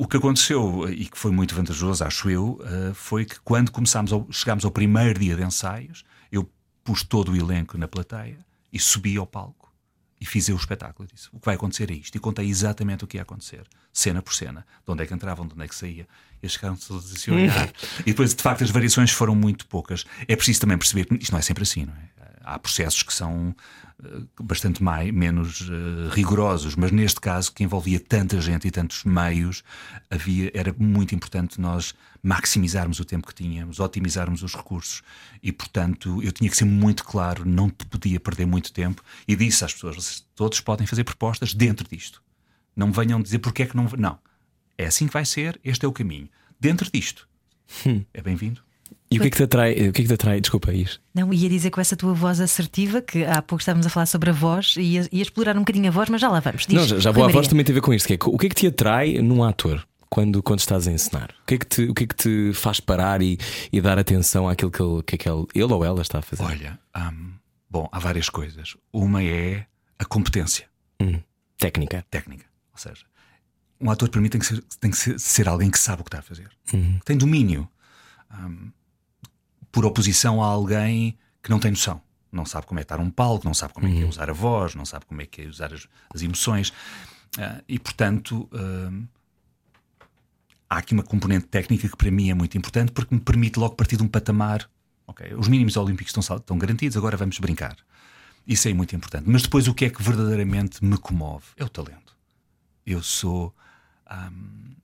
[0.00, 4.12] O que aconteceu e que foi muito vantajoso, acho eu, eh, foi que quando começámos,
[4.12, 6.48] ao, chegámos ao primeiro dia de ensaios, eu
[6.84, 8.38] pus todo o elenco na plateia
[8.72, 9.74] e subi ao palco
[10.20, 11.08] e fiz eu o espetáculo.
[11.08, 12.14] Eu disse: o que vai acontecer é isto.
[12.14, 15.48] E contei exatamente o que ia acontecer, cena por cena, de onde é que entravam,
[15.48, 16.06] de onde é que saía.
[16.40, 17.72] E eles ficaram todos a olhar.
[18.06, 20.04] e depois, de facto, as variações foram muito poucas.
[20.28, 22.17] É preciso também perceber que isto não é sempre assim, não é?
[22.42, 23.54] Há processos que são
[24.02, 29.04] uh, bastante mais, menos uh, rigorosos, mas neste caso, que envolvia tanta gente e tantos
[29.04, 29.62] meios,
[30.10, 35.02] havia, era muito importante nós maximizarmos o tempo que tínhamos, otimizarmos os recursos.
[35.42, 39.02] E, portanto, eu tinha que ser muito claro, não te podia perder muito tempo.
[39.26, 42.22] E disse às pessoas: todos podem fazer propostas dentro disto.
[42.74, 43.88] Não venham dizer porque é que não.
[43.96, 44.18] Não.
[44.76, 46.28] É assim que vai ser, este é o caminho.
[46.60, 47.28] Dentro disto.
[47.84, 48.04] Hum.
[48.14, 48.67] É bem-vindo.
[49.10, 49.72] E o que é que te atrai?
[49.72, 50.40] O que é que te atrai?
[50.40, 51.00] Desculpa, isso.
[51.14, 54.30] Não, ia dizer com essa tua voz assertiva, que há pouco estávamos a falar sobre
[54.30, 56.66] a voz, e ia, ia explorar um bocadinho a voz, mas já lá vamos.
[56.66, 58.06] Diz, não, já, já vou à voz também tem a ver com isto.
[58.06, 59.86] Que é, o que é que te atrai num ator?
[60.10, 61.34] Quando, quando estás a ensinar?
[61.42, 63.38] O que é que te, o que é que te faz parar e,
[63.70, 66.42] e dar atenção àquilo que, ele, que, é ele, ele ou ela está a fazer?
[66.42, 67.32] Olha, um,
[67.68, 68.74] bom, há várias coisas.
[68.90, 69.66] Uma é
[69.98, 70.66] a competência.
[71.00, 71.20] Hum,
[71.58, 72.06] técnica.
[72.10, 72.46] Técnica.
[72.72, 73.04] Ou seja,
[73.80, 76.04] um ator para mim tem que ser, tem que ser, ser alguém que sabe o
[76.04, 76.98] que está a fazer, uhum.
[77.04, 77.68] tem domínio.
[78.32, 78.70] Um,
[79.70, 82.00] por oposição a alguém que não tem noção.
[82.30, 84.08] Não sabe como é estar um palco, não sabe como é que é uhum.
[84.08, 86.68] usar a voz, não sabe como é que é usar as, as emoções.
[87.38, 89.08] Uh, e, portanto, uh,
[90.68, 93.74] há aqui uma componente técnica que para mim é muito importante porque me permite logo
[93.74, 94.68] partir de um patamar.
[95.06, 97.76] Okay, os mínimos olímpicos estão, estão garantidos, agora vamos brincar.
[98.46, 99.24] Isso é muito importante.
[99.26, 101.46] Mas depois o que é que verdadeiramente me comove?
[101.56, 102.16] É o talento.
[102.84, 103.54] Eu sou.
[104.10, 104.74] Um,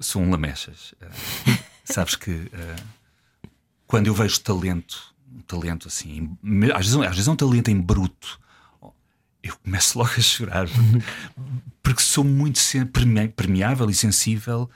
[0.00, 0.92] sou um lamechas.
[0.92, 2.86] Uh, sabes que uh,
[3.86, 6.36] quando eu vejo talento, um talento assim,
[6.74, 8.40] às vezes, às vezes é um talento em bruto,
[9.42, 10.66] eu começo logo a chorar
[11.82, 12.60] porque sou muito
[13.34, 14.68] permeável e sensível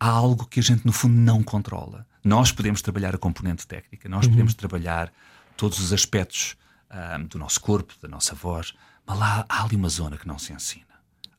[0.00, 2.06] a algo que a gente no fundo não controla.
[2.24, 4.32] Nós podemos trabalhar a componente técnica, nós uhum.
[4.32, 5.12] podemos trabalhar
[5.56, 6.56] todos os aspectos
[6.90, 8.74] um, do nosso corpo, da nossa voz,
[9.06, 10.84] mas lá há ali uma zona que não se ensina.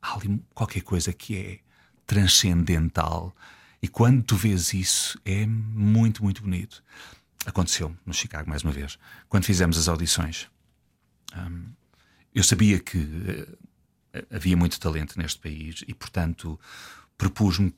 [0.01, 1.59] Há ali qualquer coisa que é
[2.05, 3.35] transcendental
[3.81, 6.83] e quando tu vês isso é muito, muito bonito.
[7.45, 8.97] Aconteceu no Chicago mais uma vez,
[9.29, 10.47] quando fizemos as audições.
[11.35, 11.71] Um,
[12.33, 13.57] eu sabia que uh,
[14.31, 16.59] havia muito talento neste país e, portanto,
[17.17, 17.73] propus-me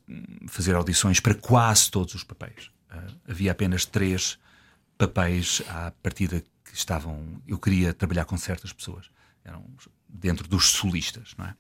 [0.48, 2.72] fazer audições para quase todos os papéis.
[2.92, 4.40] Uh, havia apenas três
[4.98, 7.42] papéis à partida que estavam.
[7.48, 9.10] Eu queria trabalhar com certas pessoas.
[9.44, 9.66] Eram
[10.08, 11.56] dentro dos solistas, não é?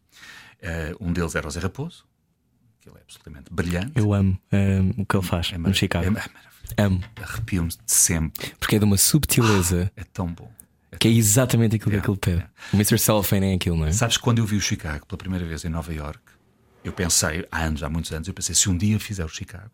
[0.62, 2.06] Uh, um deles era o Zé Raposo,
[2.82, 3.92] que ele é absolutamente brilhante.
[3.96, 6.18] Eu amo um, o que ele faz é no Chicago.
[6.18, 6.24] É,
[6.78, 7.04] é amo.
[7.22, 8.54] Arrepio-me de sempre.
[8.60, 9.92] Porque é de uma subtileza.
[9.96, 10.52] Ah, é tão bom.
[10.92, 12.42] É que é exatamente aquilo é, que ele pede.
[12.42, 12.50] É.
[12.74, 12.98] O Mr.
[12.98, 13.92] Cellophane é aquilo, não é?
[13.92, 16.20] Sabes, quando eu vi o Chicago pela primeira vez em Nova York,
[16.84, 19.70] eu pensei, há anos, há muitos anos, eu pensei, se um dia fizer o Chicago,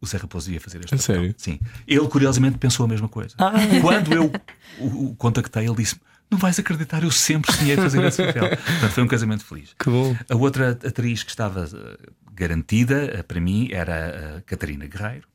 [0.00, 1.34] o Zé Raposo ia fazer este é Sério?
[1.36, 1.60] Sim.
[1.86, 3.34] Ele, curiosamente, pensou a mesma coisa.
[3.38, 3.52] Ah.
[3.80, 4.32] Quando eu
[4.78, 5.96] o, o contactei, ele disse
[6.30, 8.48] não vais acreditar, eu sempre sonhei fazer esse papel.
[8.56, 9.74] Portanto, foi um casamento feliz.
[9.78, 10.16] Que bom.
[10.28, 15.28] A outra atriz que estava uh, garantida uh, para mim era a Catarina Guerreiro,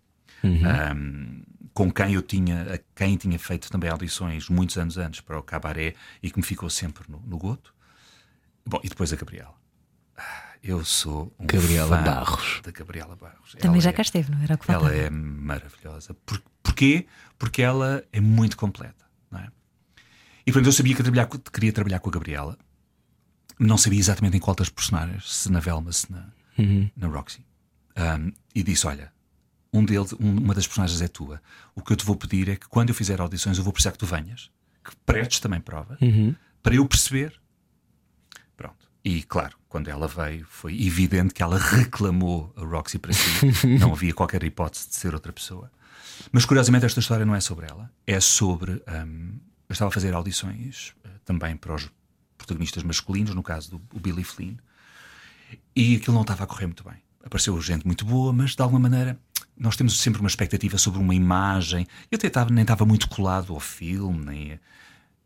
[0.43, 0.61] uhum.
[0.95, 5.39] um, com quem eu tinha, a quem tinha feito também audições muitos anos antes para
[5.39, 7.73] o Cabaré e que me ficou sempre no, no goto.
[8.65, 9.53] Bom, e depois a Gabriela.
[10.17, 12.61] Ah, eu sou um Gabriela fã Barros.
[12.63, 13.53] da Gabriela Barros.
[13.53, 16.13] Também ela já é, cá esteve, não era o que Ela é maravilhosa.
[16.25, 17.07] Por, porquê?
[17.39, 19.00] Porque ela é muito completa?
[20.45, 22.57] E portanto eu sabia que trabalhar, queria trabalhar com a Gabriela,
[23.59, 26.89] não sabia exatamente em qual das personagens, se na Velma, se na, uhum.
[26.95, 27.45] na Roxy.
[27.97, 29.11] Um, e disse: Olha,
[29.71, 31.41] um deles, um- uma das personagens é tua.
[31.75, 33.91] O que eu te vou pedir é que quando eu fizer audições, eu vou precisar
[33.91, 34.49] que tu venhas,
[34.83, 35.97] que prestes também prova,
[36.63, 37.39] para eu perceber.
[38.57, 38.89] Pronto.
[39.03, 43.67] E claro, quando ela veio, foi evidente que ela reclamou a Roxy para si.
[43.79, 45.71] não havia qualquer hipótese de ser outra pessoa.
[46.31, 48.81] Mas curiosamente, esta história não é sobre ela, é sobre.
[49.05, 49.39] hum,
[49.71, 51.89] eu estava a fazer audições eh, também para os
[52.37, 54.55] protagonistas masculinos, no caso do Billy Flynn,
[55.75, 56.97] e aquilo não estava a correr muito bem.
[57.23, 59.19] Apareceu gente muito boa, mas de alguma maneira
[59.57, 61.85] nós temos sempre uma expectativa sobre uma imagem.
[62.09, 64.59] Eu até nem estava muito colado ao filme, nem.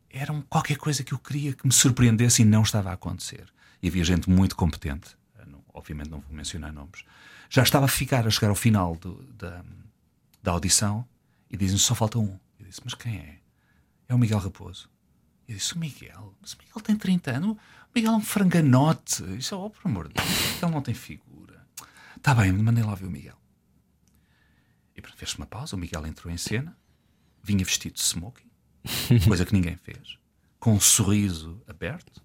[0.09, 3.45] Era um- qualquer coisa que eu queria que me surpreendesse e não estava a acontecer.
[3.81, 7.03] E havia gente muito competente, eh, não- obviamente não vou mencionar nomes.
[7.49, 9.63] Já estava a ficar, a chegar ao final do- da,
[10.43, 11.05] da audição
[11.49, 12.37] e dizem só falta um.
[12.59, 13.37] Eu disse, mas quem é?
[14.07, 14.89] É o Miguel Raposo.
[15.47, 16.35] Eu disse, o Miguel?
[16.41, 17.51] Mas o Miguel tem 30 anos.
[17.51, 17.57] O
[17.93, 19.23] Miguel é um franganote.
[19.37, 21.65] Isso, oh, por amor de Deus, ele não tem figura.
[22.15, 23.37] Está bem, mandei lá ver o Miguel.
[24.95, 26.75] E pronto, fez-se uma pausa, o Miguel entrou em cena,
[27.43, 28.49] vinha vestido de smoking,
[29.27, 30.17] coisa que ninguém fez,
[30.59, 32.23] com um sorriso aberto.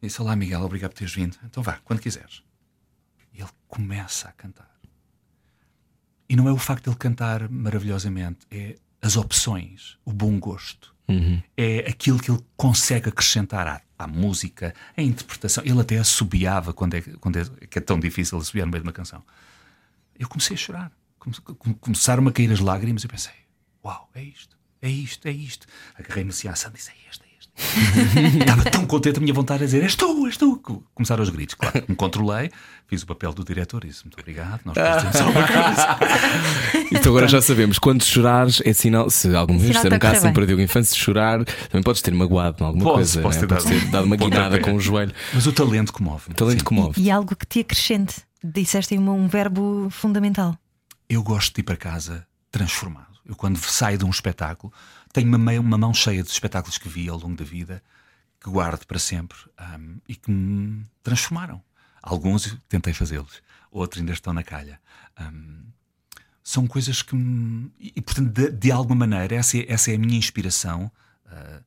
[0.00, 1.36] E disse, olá Miguel, obrigado por teres vindo.
[1.44, 2.42] Então vá, quando quiseres.
[3.34, 4.70] E ele começa a cantar.
[6.28, 10.94] E não é o facto de ele cantar maravilhosamente, é as opções, o bom gosto.
[11.56, 15.64] É aquilo que ele consegue acrescentar à, à música, à interpretação.
[15.66, 18.88] Ele até assobiava quando é, quando é, que é tão difícil assobiar no meio de
[18.88, 19.20] uma canção.
[20.16, 20.92] Eu comecei a chorar.
[21.18, 23.32] Come- come- Começaram-me a cair as lágrimas e pensei:
[23.84, 25.66] Uau, é isto, é isto, é isto.
[25.96, 27.29] Agarrei-me assim à Sandra e disse: É este, é.
[28.40, 30.56] Estava tão contente, a minha vontade a dizer: És tu, és tu.
[30.94, 31.54] Começaram os gritos.
[31.54, 32.50] Claro, me controlei,
[32.86, 35.98] fiz o papel do diretor e disse: Muito obrigado, nós coisa.
[36.92, 39.98] Então agora já sabemos, quando chorares é sinal, se alguma vez que um está a
[39.98, 40.32] correr casting bem.
[40.34, 43.46] para Diogo Infante, se chorar, também podes ter magoado em alguma Posso, coisa, posso né?
[43.46, 45.12] ter dado ter dado uma um guinada com o joelho.
[45.32, 46.30] Mas o talento comove.
[46.30, 46.64] O talento Sim.
[46.64, 47.00] comove.
[47.00, 48.22] E algo que te acrescente.
[48.42, 50.56] Disseste um, um verbo fundamental.
[51.08, 53.06] eu gosto de ir para casa transformado.
[53.24, 54.72] Eu, quando saio de um espetáculo,
[55.12, 57.82] tenho uma, uma mão cheia de espetáculos que vi ao longo da vida,
[58.40, 61.62] que guardo para sempre ahm, e que me transformaram.
[62.02, 64.80] Alguns tentei fazê-los, outros ainda estão na calha.
[65.16, 65.64] Ahm,
[66.42, 67.70] são coisas que me.
[67.78, 70.90] E, portanto, de, de alguma maneira, essa é, essa é a minha inspiração,
[71.26, 71.60] ah,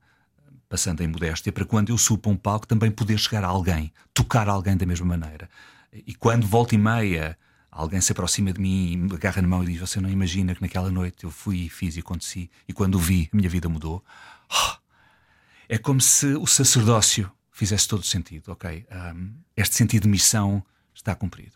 [0.68, 4.50] passando em modéstia, para quando eu subo um palco também poder chegar a alguém, tocar
[4.50, 5.50] alguém da mesma maneira.
[5.94, 7.38] E quando volta e meia
[7.76, 10.54] alguém se aproxima de mim e me agarra na mão e diz: Você não imagina
[10.56, 13.50] que naquela noite eu fui e fiz e aconteci, e quando o vi, a minha
[13.50, 14.04] vida mudou.
[14.50, 14.78] Ah,
[15.70, 18.86] É como se o sacerdócio fizesse todo o sentido, ok?
[18.92, 21.54] Ahm, este sentido de missão está cumprido.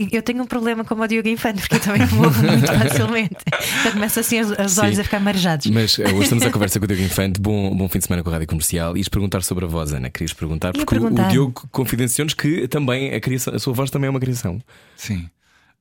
[0.00, 3.36] E Eu tenho um problema com o Diogo Infante, porque eu também morro muito facilmente.
[3.80, 5.00] Então começa assim os, os olhos Sim.
[5.02, 5.66] a ficar marejados.
[5.66, 7.38] Mas eh, hoje estamos a conversa com o Diogo Infante.
[7.40, 8.96] Bom, bom fim de semana com a Rádio Comercial.
[8.96, 10.08] Ias perguntar sobre a voz, Ana.
[10.08, 10.72] Querias perguntar?
[10.72, 11.26] Porque o- perguntar.
[11.28, 14.58] o Diogo confidenciou-nos que também a, criação, a sua voz também é uma criação.
[14.96, 15.28] Sim.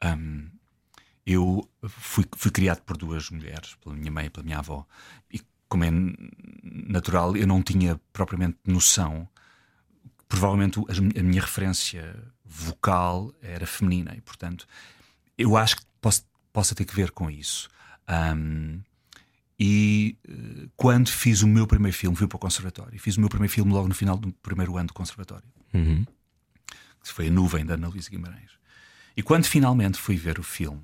[0.02, 0.48] Ahm,
[1.26, 4.86] eu fui, fui criado por duas mulheres, pela minha mãe e pela minha avó.
[5.32, 5.92] E como é
[6.90, 9.26] natural, eu não tinha propriamente noção.
[10.28, 12.16] Provavelmente o- a minha referência
[12.52, 14.66] vocal era feminina e, portanto,
[15.38, 17.70] eu acho que posso, possa ter que ver com isso.
[18.08, 18.80] Ahm,
[19.60, 22.98] e eh, quando fiz o meu primeiro filme, fui para o conservatório.
[23.00, 26.04] Fiz o meu primeiro filme logo no final do primeiro ano do conservatório Uhum.
[27.04, 28.52] que foi a nuvem da Ana Luísa Guimarães.
[29.16, 30.82] E quando finalmente fui ver o filme,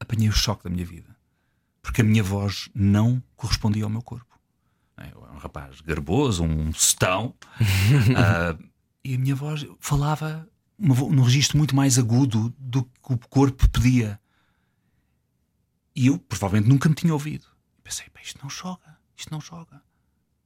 [0.00, 1.14] apanhei o choque da minha vida.
[1.82, 4.38] Porque a minha voz não correspondia ao meu corpo.
[4.96, 7.34] Eu era um rapaz garboso, um setão,
[8.16, 8.56] ah,
[9.10, 14.20] e a minha voz falava num registro muito mais agudo do que o corpo pedia.
[15.94, 17.46] E eu provavelmente nunca me tinha ouvido.
[17.82, 19.82] Pensei, "Pá, isto não joga, isto não joga,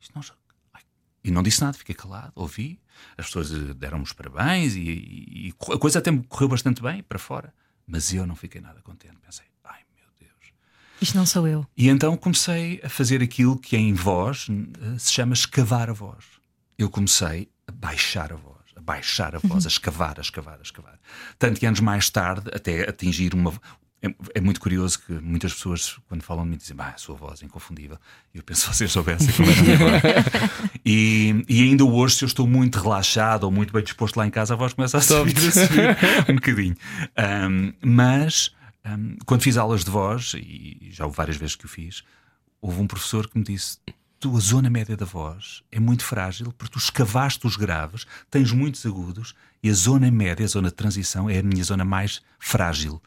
[0.01, 0.39] isto não joga.
[0.73, 0.83] Ai.
[1.25, 2.81] E não disse nada, fiquei calado, ouvi.
[3.19, 6.81] As pessoas eh, deram-me os parabéns e, e- e a coisa até me correu bastante
[6.83, 7.53] bem para fora.
[7.87, 9.17] Mas eu não fiquei nada contente.
[9.21, 10.53] Pensei, ai meu Deus.
[11.01, 11.67] Isto não sou eu.
[11.77, 16.25] E então comecei a fazer aquilo que em voz eh, se chama escavar a voz.
[16.79, 18.52] Eu comecei a baixar a voz,
[18.83, 20.99] baixar a voz, a escavar, a escavar, a escavar.
[21.39, 23.53] Tanto que anos mais tarde, até atingir uma.
[24.05, 27.15] É, é muito curioso que muitas pessoas, quando falam de mim, dizem: bah, a sua
[27.15, 27.99] voz é inconfundível.
[28.35, 30.03] E eu penso, se vocês soubessem como é voz.
[30.85, 34.31] E, e ainda hoje, se eu estou muito relaxado ou muito bem disposto lá em
[34.31, 35.97] casa, a voz começa a subir, a subir
[36.29, 36.77] um bocadinho.
[37.17, 38.53] Ahm, mas
[38.85, 42.03] ahm, quando fiz aulas de voz, e já houve várias vezes que o fiz,
[42.61, 43.79] houve um professor que me disse:
[44.23, 48.53] Tu, a zona média da voz é muito frágil porque tu escavaste os graves, tens
[48.53, 52.23] muitos agudos e a zona média, a zona de transição, é a minha zona mais
[52.39, 53.03] frágil.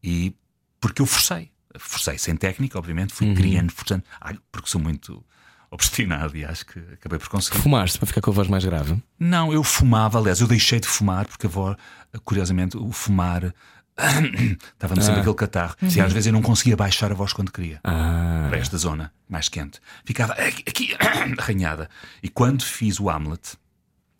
[0.00, 0.32] E
[0.80, 4.04] porque eu forcei, forcei sem técnica, obviamente, fui criando, forçando,
[4.52, 5.24] porque sou muito
[5.72, 7.58] obstinado e acho que acabei por conseguir.
[7.58, 8.96] Fumaste para ficar com a voz mais grave?
[9.18, 11.76] Não, eu fumava, aliás, eu deixei de fumar porque a voz,
[12.24, 13.52] curiosamente, o fumar
[14.72, 15.76] Estava-me sempre aquele catarro.
[15.82, 17.80] E às vezes eu não conseguia baixar a voz quando queria.
[17.84, 19.80] Ah, Para esta zona mais quente.
[20.04, 20.96] Ficava aqui, aqui
[21.38, 21.88] arranhada.
[22.22, 23.56] E quando fiz o Hamlet,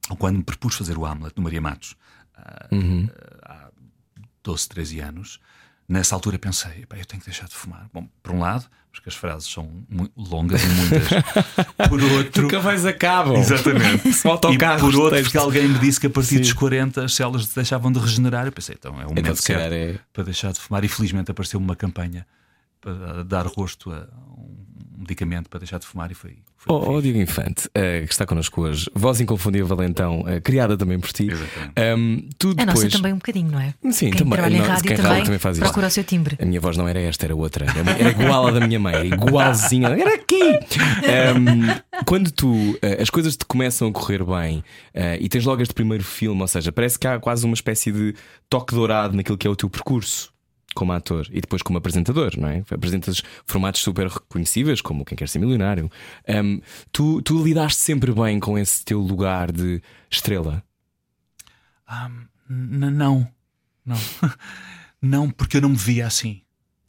[0.09, 1.97] ou quando me propus fazer o Hamlet no Maria Matos,
[2.37, 2.69] ah,
[3.45, 3.71] há
[4.43, 5.41] 12, 13 anos,
[5.91, 7.87] nessa altura pensei: "Epá, eu tenho que deixar de fumar.
[7.93, 9.69] Bom, por um lado, porque as frases são
[10.17, 11.09] longas e muitas.
[11.89, 12.43] por outro.
[12.43, 13.37] nunca mais acabam.
[13.37, 14.09] Exatamente.
[14.25, 14.83] E autocarros.
[14.83, 16.41] por outro, porque alguém me disse que a partir Sim.
[16.41, 18.47] dos 40 as células deixavam de regenerar.
[18.47, 19.99] Eu pensei, então é um Então, momento certo é.
[20.13, 20.83] para deixar de fumar.
[20.85, 22.27] E felizmente apareceu uma campanha
[22.81, 24.57] para dar rosto a um
[25.01, 26.37] medicamento para deixar de fumar e foi.
[26.57, 30.77] foi Oh, oh, Diego Infante, eh, que está connosco hoje, voz inconfundível então, um, criada
[30.77, 31.29] também por ti.
[31.77, 32.93] Ahm, tu A nossa depois.
[32.93, 33.75] também um bocadinho, não é?
[33.91, 34.33] Sim, Quem também.
[34.33, 35.65] trabalha em rádio quem também, rádio também faz isso.
[35.65, 36.37] procura o seu timbre.
[36.41, 37.65] A minha voz não era esta, era outra.
[37.65, 39.89] Era, era igual à da minha mãe, era igualzinha.
[39.89, 40.41] Era aqui!
[41.05, 44.63] Ahm, quando tu eh, as coisas te começam a correr bem
[45.21, 48.15] e tens logo este primeiro filme, ou seja, parece que há quase uma espécie de
[48.49, 50.30] toque dourado naquilo que é o teu percurso
[50.75, 52.63] como ator e depois como apresentador, não é?
[52.71, 55.91] Apresentas formatos super reconhecíveis, como Quem Quer Ser Milionário.
[56.29, 56.59] Ahm,
[56.93, 60.63] tu, tu lidaste sempre bem com esse teu lugar de estrela.
[61.87, 62.09] Ah,
[62.49, 63.27] n- não,
[63.85, 63.97] não.
[65.03, 66.43] não, porque eu não me via assim.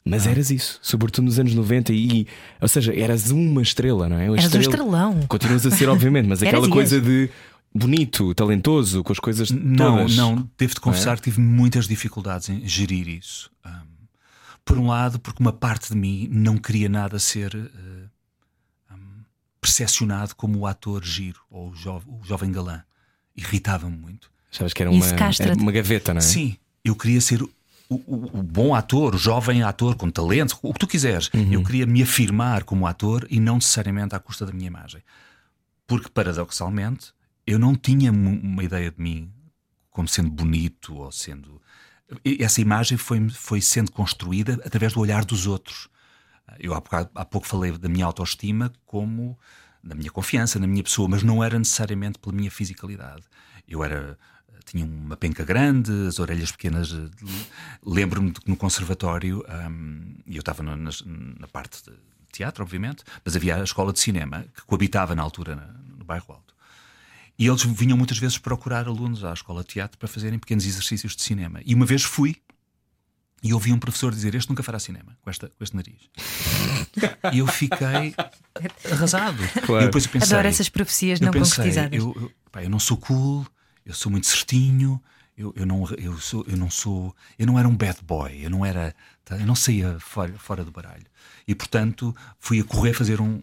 [0.04, 2.26] Mas eras isso, sobretudo nos anos 90 e,
[2.60, 4.28] ou seja, eras uma estrela, não é?
[4.28, 5.20] Uma Eras um estrela- estrelão.
[5.28, 7.30] Continuas a ser, obviamente, mas aquela coisa de
[7.74, 10.16] bonito, talentoso, com as coisas Não, todas.
[10.16, 13.50] não, devo-te confessar que tive muitas dificuldades em gerir isso.
[13.64, 13.86] Ahm,
[14.64, 18.08] por um lado, porque uma parte de mim não queria nada ser eh,
[18.90, 19.22] ahm,
[19.60, 22.82] percepcionado como o ator giro ou o, jo- o jovem galã.
[23.36, 24.30] Irritava-me muito.
[24.50, 26.22] Sabes que era uma, era uma gaveta, não é?
[26.22, 27.50] Sim, eu queria ser o,
[27.88, 31.30] o- o bom ator, o jovem ator com talento, o que tu quiseres.
[31.32, 31.52] Uhum.
[31.52, 35.02] Eu queria me afirmar como ator e não necessariamente à custa da minha imagem.
[35.86, 37.12] Porque, paradoxalmente,
[37.46, 39.32] eu não tinha uma ideia de mim
[39.90, 41.60] como sendo bonito ou sendo.
[42.40, 45.88] Essa imagem foi, foi sendo construída através do olhar dos outros.
[46.58, 49.38] Eu há, bocado- há pouco falei da minha autoestima como
[49.82, 53.24] da minha confiança na minha pessoa, mas não era necessariamente pela minha fisicalidade.
[53.66, 54.18] Eu era
[54.64, 56.94] tinha uma penca grande, as orelhas pequenas.
[57.84, 61.96] Lembro-me de que no conservatório, hum, e eu estava na, na parte de
[62.30, 66.32] teatro, obviamente, mas havia a escola de cinema que coabitava na altura na- no bairro
[66.32, 66.51] Alto.
[67.42, 71.16] E eles vinham muitas vezes procurar alunos à escola de teatro para fazerem pequenos exercícios
[71.16, 71.60] de cinema.
[71.66, 72.36] E uma vez fui
[73.42, 76.08] e ouvi um professor dizer: Este nunca fará cinema, com, esta, com este nariz.
[77.32, 78.14] e eu fiquei
[78.88, 79.38] arrasado.
[79.66, 79.82] Claro.
[79.82, 81.98] E depois eu pensei, Adoro essas profecias eu não pensei, concretizadas.
[81.98, 83.44] Eu, eu, pá, eu não sou cool,
[83.84, 85.02] eu sou muito certinho.
[85.36, 87.12] Eu, eu, não, eu, sou, eu não sou.
[87.36, 88.94] Eu não era um bad boy, eu não era.
[89.24, 91.06] tá, Eu não saía fora, fora do baralho.
[91.48, 93.42] E portanto fui a correr fazer um,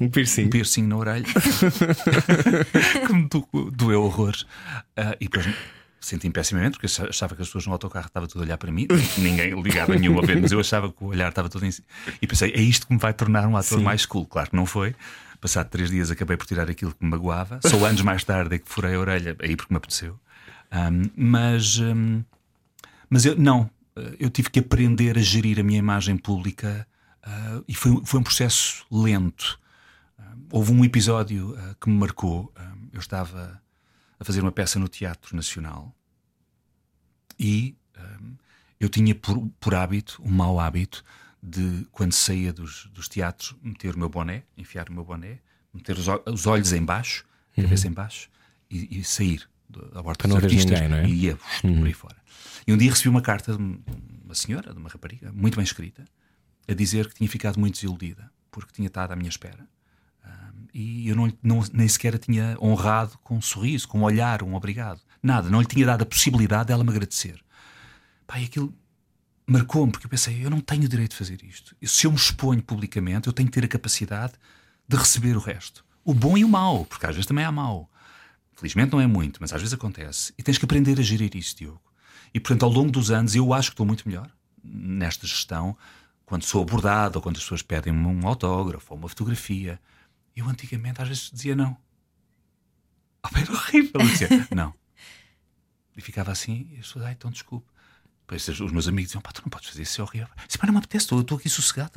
[0.00, 0.44] Um piercing.
[0.46, 1.24] um piercing na orelha
[3.06, 4.46] que me do- doeu horrores.
[4.96, 5.46] Ah, e depois
[6.00, 8.86] senti-me pessimamente porque achava que as pessoas no autocarro estavam tudo a olhar para mim,
[9.18, 11.82] ninguém ligava nenhuma vez, mas eu achava que o olhar estava todo em si.
[12.22, 14.24] E pensei, é isto que me vai tornar um ator mais cool.
[14.26, 14.94] Claro que não foi.
[15.40, 17.60] Passado três dias acabei por tirar aquilo que me magoava.
[17.64, 20.18] Só anos mais tarde é que furei a orelha, aí porque me apeteceu.
[20.70, 22.22] Ahm, mas, ahm,
[23.10, 23.68] mas eu não,
[24.18, 26.86] eu tive que aprender a gerir a minha imagem pública
[27.22, 29.58] ah, e foi, foi um processo lento.
[30.56, 32.50] Houve um episódio ah, que me marcou.
[32.56, 33.60] Ah, eu estava
[34.18, 35.94] a fazer uma peça no Teatro Nacional
[37.38, 38.18] e ah,
[38.80, 41.04] eu tinha por, por hábito, um mau hábito,
[41.42, 45.40] de quando saía dos, dos teatros, meter o meu boné, enfiar o meu boné,
[45.74, 48.30] meter os, os olhos em baixo, a cabeça em baixo
[48.70, 51.06] e, e sair da porta dos artistas ninguém, é?
[51.06, 52.16] e ia uf, por aí fora.
[52.66, 53.62] E um dia recebi uma carta de
[54.24, 56.02] uma senhora, de uma rapariga, muito bem escrita,
[56.66, 59.68] a dizer que tinha ficado muito desiludida porque tinha estado à minha espera.
[60.78, 64.42] E eu não, não- nem sequer a tinha honrado com um sorriso, com um olhar,
[64.42, 65.00] um obrigado.
[65.22, 67.40] Nada, não lhe tinha dado a possibilidade dela me agradecer.
[68.26, 68.74] Pai, aquilo
[69.46, 71.74] marcou-me, porque eu pensei, eu não tenho o direito de fazer isto.
[71.82, 74.34] Se eu me exponho publicamente, eu tenho que ter a capacidade
[74.86, 75.82] de receber o resto.
[76.04, 77.90] O bom e o mau, porque às vezes também há mau.
[78.54, 80.34] Felizmente não é muito, mas às vezes acontece.
[80.36, 81.80] E tens que aprender a gerir isso, Diogo.
[82.34, 84.30] E portanto, ao longo dos anos, eu acho que estou muito melhor
[84.62, 85.74] nesta gestão,
[86.26, 89.80] quando sou abordado ou quando as pessoas pedem um autógrafo ou uma fotografia.
[90.36, 91.76] Eu antigamente às vezes dizia não.
[93.22, 94.00] Ah, era horrível.
[94.00, 94.72] Eu dizia não.
[95.96, 97.66] E ficava assim, e as pessoas, ai, então desculpe.
[98.20, 100.28] Depois os meus amigos diziam, pá, tu não podes fazer isso, é horrível.
[100.46, 101.90] Disse, pá, não me apetece, estou aqui sossegado.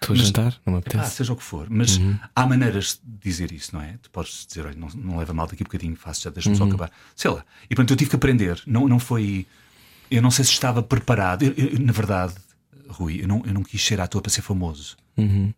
[0.00, 1.16] Estou a Mas- jantar, não me Epá, apetece.
[1.16, 1.68] seja o que for.
[1.68, 1.98] Mas
[2.34, 3.98] há maneiras de dizer isso, não é?
[4.00, 6.64] Tu podes dizer, olha, não, não leva mal daqui a bocadinho, faço já, deixa-me só
[6.64, 6.90] acabar.
[7.14, 7.44] Sei lá.
[7.64, 8.62] E portanto eu tive que aprender.
[8.66, 9.46] Não, não foi.
[10.10, 11.42] Eu não sei se estava preparado.
[11.42, 12.34] Eu- eu- na verdade,
[12.88, 14.96] Rui, eu não, eu não quis ser ator para ser famoso.
[15.18, 15.52] Um,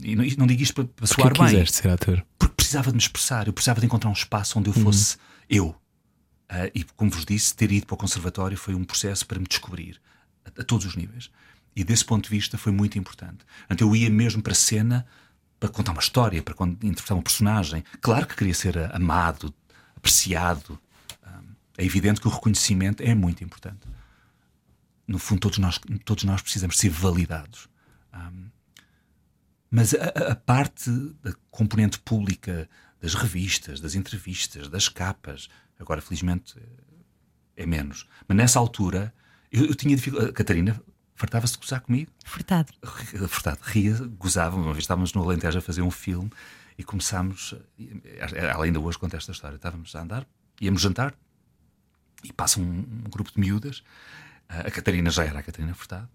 [0.00, 2.24] e não, não digo isto para, para soar bem quiseste ser ator?
[2.38, 5.16] porque precisava de me expressar, eu precisava de encontrar um espaço onde eu fosse
[5.48, 5.68] eu.
[6.50, 9.46] Uh, e, como vos disse, ter ido para o conservatório foi um processo para me
[9.46, 10.00] descobrir
[10.44, 11.30] a, a todos os níveis.
[11.74, 13.44] E desse ponto de vista foi muito importante.
[13.60, 15.06] Portanto, eu ia mesmo para a cena
[15.58, 17.82] para contar uma história, para interpretar um personagem.
[18.00, 19.52] Claro que queria ser amado,
[19.96, 20.78] apreciado.
[21.26, 23.80] Um, é evidente que o reconhecimento é muito importante.
[25.06, 27.68] No fundo, todos nós, todos nós precisamos ser validados.
[28.12, 28.46] Um,
[29.74, 30.88] mas a, a, parte
[31.20, 32.68] da componente pública
[33.00, 35.48] das revistas, das entrevistas, das capas,
[35.80, 36.54] agora felizmente
[37.56, 38.06] é menos.
[38.28, 39.12] Mas nessa altura
[39.50, 40.30] eu, eu tinha dificuldade.
[40.30, 40.80] A Catarina
[41.16, 42.08] fartava-se de gozar comigo.
[42.24, 42.72] Furtado.
[43.28, 43.58] Furtado.
[43.62, 44.54] Ria, gozava.
[44.54, 46.30] Uma vez estávamos no Alentejo a fazer um filme
[46.78, 47.56] e começámos.
[48.32, 49.56] Ela ainda hoje conta esta história.
[49.56, 50.24] Estávamos a andar,
[50.60, 51.16] íamos jantar
[52.22, 53.82] e passa um, um grupo de miúdas.
[54.48, 56.08] A Catarina já era a Catarina Furtado.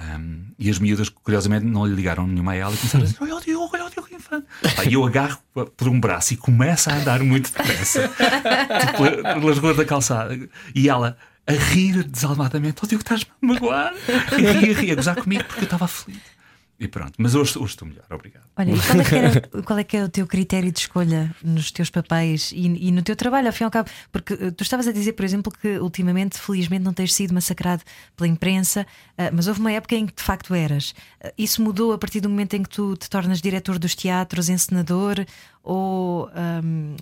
[0.00, 3.22] Um, e as miúdas, curiosamente, não lhe ligaram nenhuma a ela e começaram a dizer:
[3.22, 4.46] Olha o Diogo, olha o Diogo Infante.
[4.88, 5.38] E eu agarro
[5.76, 10.36] por um braço e começa a andar muito depressa tipo, pelas ruas da calçada.
[10.74, 11.16] E ela
[11.46, 13.94] a rir desalmadamente: Oh Diogo, estás-me a magoar.
[14.36, 16.33] E ria, ria, a gozar comigo porque eu estava aflito.
[16.78, 18.44] E pronto, mas hoje, hoje estou melhor, obrigado.
[18.56, 21.34] Olha, e qual é, que era, qual é que é o teu critério de escolha
[21.42, 23.88] nos teus papéis e, e, no teu trabalho, ao fim e ao cabo?
[24.10, 27.84] Porque uh, tu estavas a dizer, por exemplo, que ultimamente, felizmente, não tens sido massacrado
[28.16, 30.90] pela imprensa, uh, mas houve uma época em que de facto eras.
[31.24, 34.48] Uh, isso mudou a partir do momento em que tu te tornas diretor dos teatros,
[34.48, 35.24] encenador,
[35.62, 36.28] ou
[36.62, 36.96] um,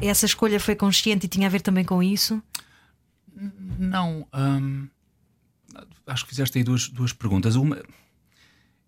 [0.00, 2.40] essa escolha foi consciente e tinha a ver também com isso?
[3.76, 4.26] Não.
[4.32, 4.88] Um,
[6.06, 7.56] acho que fizeste aí duas, duas perguntas.
[7.56, 7.82] Uma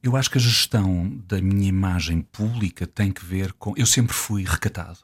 [0.03, 3.75] eu acho que a gestão da minha imagem pública tem que ver com.
[3.77, 4.99] Eu sempre fui recatado.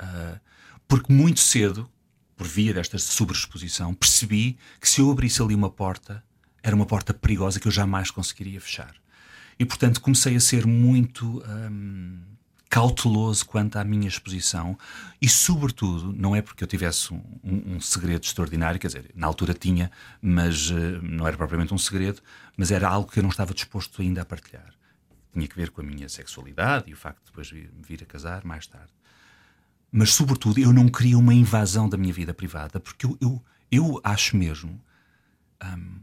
[0.00, 0.38] Uh,
[0.86, 1.90] porque muito cedo,
[2.36, 6.22] por via desta sobreexposição, percebi que se eu abrisse ali uma porta,
[6.62, 8.94] era uma porta perigosa que eu jamais conseguiria fechar.
[9.58, 11.42] E portanto comecei a ser muito.
[11.46, 12.20] Um,
[12.76, 14.78] cauteloso quanto à minha exposição
[15.18, 19.26] e, sobretudo, não é porque eu tivesse um, um, um segredo extraordinário, quer dizer, na
[19.26, 22.20] altura tinha, mas uh, não era propriamente um segredo,
[22.54, 24.74] mas era algo que eu não estava disposto ainda a partilhar.
[25.32, 28.04] Tinha que ver com a minha sexualidade e o facto de depois vir, vir a
[28.04, 28.92] casar mais tarde.
[29.90, 34.00] Mas, sobretudo, eu não queria uma invasão da minha vida privada, porque eu, eu, eu
[34.04, 34.78] acho mesmo.
[35.64, 36.00] Um,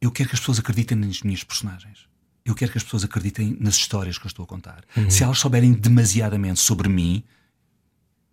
[0.00, 2.06] eu quero que as pessoas acreditem nas minhas personagens
[2.44, 4.84] eu quero que as pessoas acreditem nas histórias que eu estou a contar.
[4.96, 5.10] Uhum.
[5.10, 7.24] Se elas souberem demasiadamente sobre mim,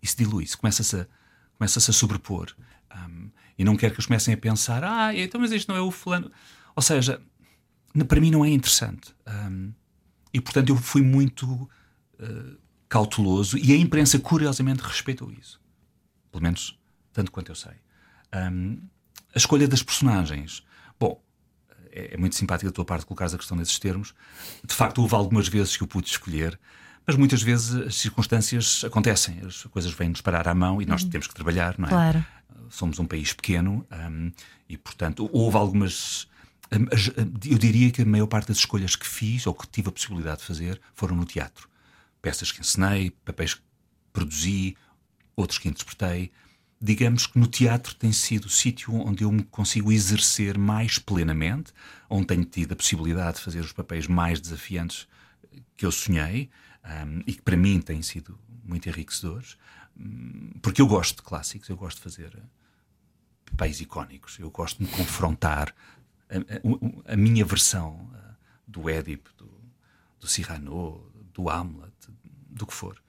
[0.01, 1.07] isso dilui-se, começa-se a,
[1.57, 2.53] começa a sobrepor.
[2.93, 5.82] Um, e não quero que eles comecem a pensar, ah, então, mas isto não é
[5.82, 6.30] o fulano.
[6.76, 7.22] Ou seja,
[8.07, 9.16] para mim não é interessante.
[9.28, 9.72] Um,
[10.34, 11.45] e portanto eu fui muito
[12.20, 12.57] uh,
[12.89, 15.62] cauteloso e a imprensa, curiosamente, respeitou isso.
[16.32, 16.78] Pelo menos
[17.14, 17.74] tanto quanto eu sei.
[18.34, 18.82] Um,
[19.34, 20.64] a escolha das personagens.
[20.99, 21.22] Bom,
[21.92, 24.14] é, é, muito simpático da tua parte colocares a questão desses termos.
[24.66, 26.60] De facto, houve algumas vezes que eu pude escolher,
[27.06, 31.10] mas muitas vezes as circunstâncias acontecem, as coisas vêm-nos parar à mão e nós uhum.
[31.10, 31.89] temos que trabalhar, não é?
[31.89, 32.26] Claro.
[32.70, 34.32] Somos um país pequeno um,
[34.70, 36.28] e, portanto, houve algumas.
[36.72, 39.89] Hum, hum, eu diria que a maior parte das escolhas que fiz ou que tive
[39.89, 41.68] a possibilidade de fazer foram no teatro.
[42.22, 43.62] Peças que ensinei, papéis que
[44.14, 44.78] produzi,
[45.36, 46.32] outros que interpretei
[46.82, 51.71] digamos que no teatro tem sido o sítio onde eu me consigo exercer mais plenamente,
[52.09, 55.07] onde tenho tido a possibilidade de fazer os papéis mais desafiantes
[55.77, 56.49] que eu sonhei
[56.84, 59.57] um, e que para mim têm sido muito enriquecedores,
[59.95, 62.41] um, porque eu gosto de clássicos, eu gosto de fazer
[63.51, 65.75] papéis icónicos, eu gosto de me confrontar
[66.29, 68.36] a, a, a minha versão uh,
[68.67, 69.51] do Édipo, do,
[70.19, 71.93] do Cyrano, do Hamlet,
[72.49, 72.99] do que for.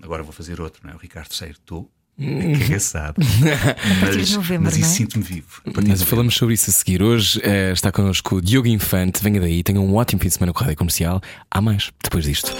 [0.00, 0.94] Agora vou fazer outro, não é?
[0.94, 1.50] O Ricardo III.
[1.50, 3.16] Estou Engraçado.
[4.00, 4.88] mas, novembro, mas isso é?
[4.88, 5.62] sinto-me vivo.
[5.86, 7.02] Mas falamos sobre isso a seguir.
[7.02, 9.22] Hoje uh, está connosco o Diogo Infante.
[9.22, 11.20] Venha daí, tenha um ótimo fim de semana com a Rádio Comercial.
[11.50, 12.54] Há mais depois disto.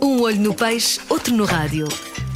[0.00, 1.86] Um olho no peixe, outro no rádio.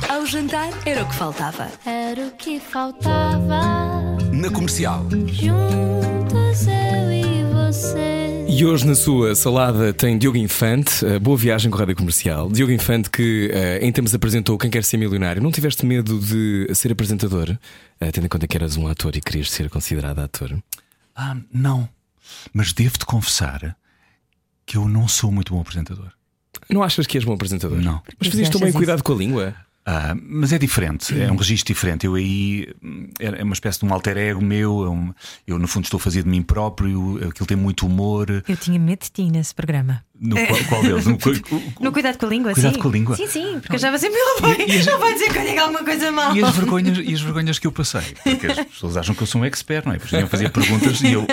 [0.08, 1.68] Ao jantar era o que faltava.
[1.84, 4.16] Era o que faltava.
[4.32, 5.04] Na comercial.
[5.26, 8.25] Juntos eu e você.
[8.58, 12.50] E hoje na sua salada tem Diogo Infante, uh, boa viagem com a Rádio Comercial.
[12.50, 15.42] Diogo Infante que uh, em termos apresentou Quem Quer Ser Milionário.
[15.42, 19.20] Não tiveste medo de ser apresentador, uh, tendo em conta que eras um ator e
[19.20, 20.56] querias ser considerado ator?
[21.14, 21.86] Ah, não.
[22.50, 23.76] Mas devo-te confessar
[24.64, 26.10] que eu não sou muito bom apresentador.
[26.70, 27.76] Não achas que és bom apresentador?
[27.76, 28.02] Não.
[28.18, 29.54] Mas fazias também cuidado com a língua?
[29.86, 32.06] Uh, mas é diferente, é um registro diferente.
[32.06, 32.66] Eu aí
[33.20, 34.84] é uma espécie de um alter ego meu.
[34.84, 35.14] É um,
[35.46, 37.18] eu, no fundo, estou a fazer de mim próprio.
[37.28, 38.42] Aquilo tem muito humor.
[38.48, 40.02] Eu tinha medo de ti nesse programa.
[40.18, 41.06] No, qual, qual deles?
[41.06, 41.18] No,
[41.80, 42.80] no, Cuidado com a Língua, Cuidado sim.
[42.80, 43.16] com a Língua.
[43.16, 45.44] Sim, sim, porque eu já sempre ele vai, e, e não vai dizer que eu
[45.44, 46.34] digo alguma coisa mal.
[46.34, 48.14] E as, vergonhas, e as vergonhas que eu passei.
[48.24, 49.98] Porque as pessoas acham que eu sou um expert, não é?
[49.98, 51.26] Porque eu fazia perguntas e eu,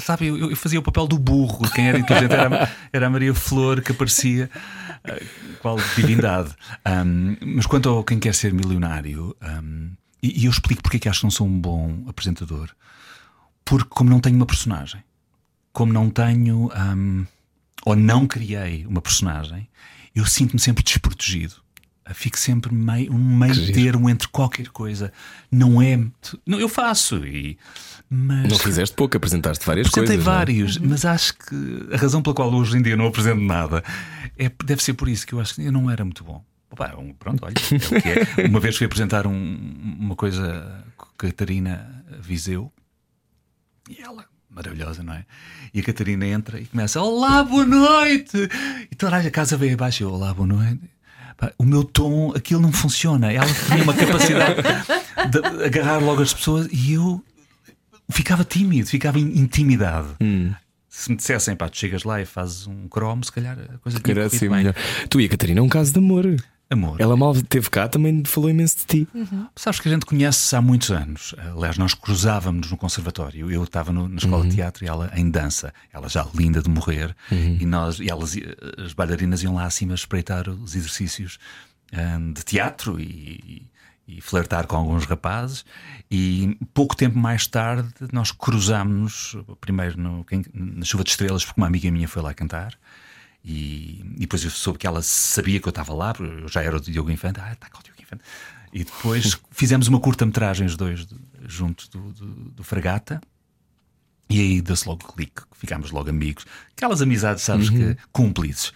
[0.00, 1.68] sabe, eu, eu, fazia o papel do burro.
[1.72, 4.48] Quem era inteligente era, era a Maria Flor que aparecia.
[5.08, 6.54] Uh, qual divindade.
[6.86, 9.90] Um, mas quanto ao quem quer ser milionário, um,
[10.22, 12.70] E, e eu explico porque é que acho que não sou um bom apresentador.
[13.64, 15.02] Porque, como não tenho uma personagem,
[15.72, 17.26] como não tenho, hum,
[17.84, 19.68] ou não criei uma personagem,
[20.14, 21.54] eu sinto-me sempre desprotegido.
[22.14, 25.12] Fico sempre meio, um meio termo entre qualquer coisa.
[25.50, 25.98] Não é.
[26.46, 27.16] Não, eu faço.
[27.26, 27.58] E,
[28.08, 28.48] mas...
[28.48, 30.28] Não fizeste pouco, apresentaste várias Apresentei coisas.
[30.28, 30.64] Apresentei é?
[30.64, 33.82] vários, mas acho que a razão pela qual hoje em dia não apresento nada
[34.38, 36.44] é, deve ser por isso que eu acho que eu não era muito bom.
[36.70, 38.46] Opa, pronto, olha, é o que é.
[38.46, 42.72] Uma vez fui apresentar um, uma coisa com a Catarina Viseu
[43.88, 45.24] e ela, maravilhosa, não é?
[45.72, 48.36] E a Catarina entra e começa: Olá, boa noite!
[48.90, 50.80] E toda a casa veio abaixo eu, Olá, boa noite
[51.58, 53.32] o meu tom, aquilo não funciona.
[53.32, 54.62] Ela tinha uma capacidade
[55.30, 57.22] de agarrar logo as pessoas e eu
[58.08, 60.16] ficava tímido, ficava intimidado.
[60.20, 60.52] Hum.
[60.88, 64.00] Se me dissessem, pá, tu chegas lá e fazes um cromo, se calhar a coisa
[64.00, 64.58] tinha assim, bem.
[64.58, 64.74] Melhor.
[65.10, 66.24] Tu e a Catarina é um caso de amor.
[66.68, 67.00] Amor.
[67.00, 69.08] Ela mal teve cá, também falou imenso de ti.
[69.14, 69.46] Uhum.
[69.54, 71.34] Sabes que a gente conhece há muitos anos.
[71.38, 73.50] Aliás, nós cruzávamos no conservatório.
[73.50, 74.48] Eu estava no, na escola uhum.
[74.48, 75.72] de teatro e ela em dança.
[75.92, 77.14] Ela já linda de morrer.
[77.30, 77.58] Uhum.
[77.60, 78.36] E nós, e elas,
[78.84, 81.38] as bailarinas iam lá acima espreitar os exercícios
[81.92, 83.64] um, de teatro e,
[84.06, 85.64] e, flertar com alguns rapazes.
[86.10, 91.66] E pouco tempo mais tarde nós cruzámos, primeiro no, na Chuva de Estrelas, porque uma
[91.66, 92.78] amiga minha foi lá cantar.
[93.44, 96.76] E, e, depois eu soube que ela sabia que eu estava lá, eu já era
[96.76, 98.22] o Diogo Infante, ah, está com o Diogo Infante.
[98.72, 101.06] E depois fizemos uma curta-metragem, os dois,
[101.46, 103.20] junto do, do, do Fragata.
[104.28, 106.44] E aí deu-se logo clique, ficámos logo amigos.
[106.76, 107.94] Aquelas amizades, sabes, uhum.
[107.94, 108.72] que cúmplices.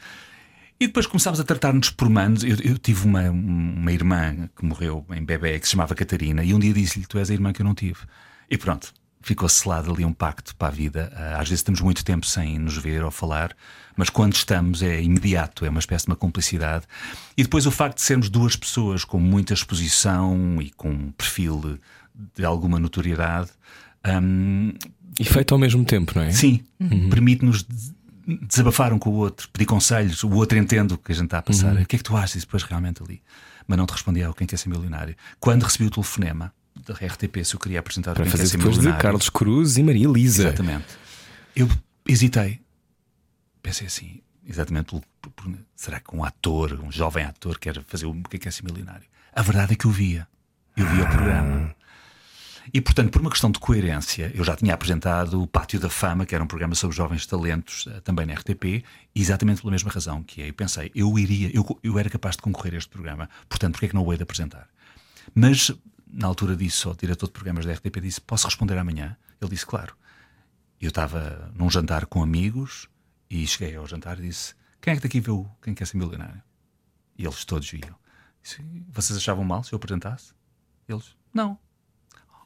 [0.81, 2.43] E depois começámos a tratar-nos por manos.
[2.43, 6.55] Eu, eu, tive uma, uma irmã que morreu em bebê, que se chamava Catarina, e
[6.55, 7.99] um dia disse-lhe: Tu és a irmã que eu não tive.
[8.49, 11.13] E pronto, ficou selado ali um pacto para a vida.
[11.15, 13.55] Ah, às vezes temos muito tempo sem nos ver ou falar,
[13.95, 16.87] mas quando estamos é imediato, é uma espécie de uma cumplicidade.
[17.37, 21.61] E depois o facto de sermos duas pessoas com muita exposição e com um perfil
[21.61, 21.81] de,
[22.37, 23.51] de alguma notoriedade.
[24.07, 24.73] Um,
[25.19, 26.31] e feito ao mesmo tempo, não é?
[26.31, 27.11] Sim, uhum.
[27.11, 27.67] permite-nos
[28.43, 31.39] desabafar um com o outro, pedir conselhos, o outro entende o que a gente está
[31.39, 31.75] a passar.
[31.75, 31.83] Uhum.
[31.83, 32.37] O que é que tu achas?
[32.37, 33.23] E depois realmente ali.
[33.67, 35.15] Mas não te respondi ao quem quer ser milionário.
[35.39, 36.53] Quando recebi o telefonema
[36.87, 40.49] da RTP, se eu queria apresentar Para fazer depois de Carlos Cruz e Maria Elisa.
[40.49, 40.87] Exatamente.
[41.55, 41.69] Eu
[42.09, 42.61] hesitei
[43.63, 45.01] pensei assim, exatamente,
[45.77, 48.65] será que um ator, um jovem ator, quer fazer o que é, que é ser
[48.65, 49.07] milionário?
[49.33, 50.27] A verdade é que eu via.
[50.77, 51.75] Eu via o programa.
[52.73, 56.27] E, portanto, por uma questão de coerência, eu já tinha apresentado o Pátio da Fama,
[56.27, 58.85] que era um programa sobre jovens talentos, eh, também na RTP,
[59.15, 62.43] exatamente pela mesma razão, que é, eu pensei, eu iria, eu, eu era capaz de
[62.43, 64.69] concorrer a este programa, portanto, porque é que não o hei de apresentar?
[65.35, 65.73] Mas,
[66.13, 69.17] na altura disso, o diretor de programas da RTP disse, posso responder amanhã?
[69.41, 69.97] Ele disse, claro.
[70.81, 72.89] Eu estava num jantar com amigos,
[73.31, 76.43] e cheguei ao jantar e disse: Quem é que daqui viu quem quer ser milionário?
[77.17, 77.95] E eles todos viam.
[78.43, 80.35] Disse, Vocês achavam mal se eu apresentasse?
[80.89, 81.57] Eles: Não.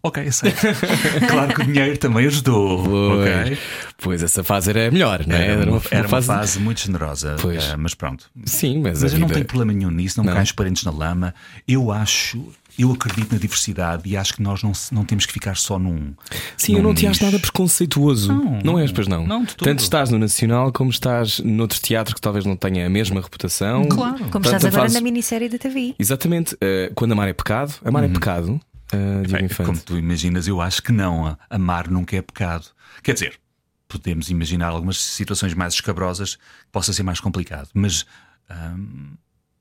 [0.07, 0.61] Ok, aceito.
[1.31, 2.85] claro que o dinheiro também ajudou.
[2.85, 3.59] Pois, okay?
[3.97, 5.47] pois essa fase era melhor, não é?
[5.47, 6.27] Era, uma, era uma, fase...
[6.27, 6.61] fase...
[6.61, 7.37] muito generosa.
[7.41, 7.73] Pois.
[7.73, 8.31] Uh, mas pronto.
[8.45, 9.21] Sim, mas, mas eu vida...
[9.21, 10.33] não tenho problema nenhum nisso, não, não.
[10.33, 11.35] me caem os parentes na lama.
[11.67, 15.57] Eu acho eu acredito na diversidade e acho que nós não, não temos que ficar
[15.57, 16.13] só num.
[16.57, 18.33] Sim, num eu não te acho nada preconceituoso.
[18.33, 19.27] Não, não és, pois não.
[19.27, 23.21] não Tanto estás no Nacional como estás noutro teatro que talvez não tenha a mesma
[23.21, 23.85] reputação.
[23.87, 24.19] Claro.
[24.19, 24.95] Como Tanto estás agora fazes...
[24.97, 25.95] na minissérie da TV.
[25.99, 26.55] Exatamente.
[26.57, 28.13] Uh, quando amar é pecado, amar é uhum.
[28.13, 28.61] é pecado.
[28.95, 31.36] Uh, Bem, como tu imaginas, eu acho que não.
[31.51, 32.66] Amar nunca é pecado.
[33.03, 33.40] Quer dizer,
[33.88, 36.42] podemos imaginar algumas situações mais escabrosas que
[36.72, 38.07] possa ser mais complicado, mas.
[38.51, 39.16] Um,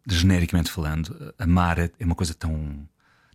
[0.05, 2.85] genericamente falando, amar é uma coisa tão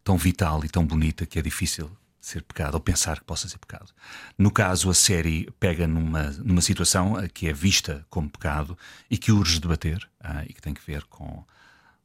[0.08, 3.58] tão vital e tão bonita que é difícil ser pecado ou pensar que possa ser
[3.58, 3.92] pecado.
[4.38, 8.76] No caso, a série pega numa, numa situação que é vista como pecado
[9.10, 11.44] e que urge debater ah, e que tem que ver com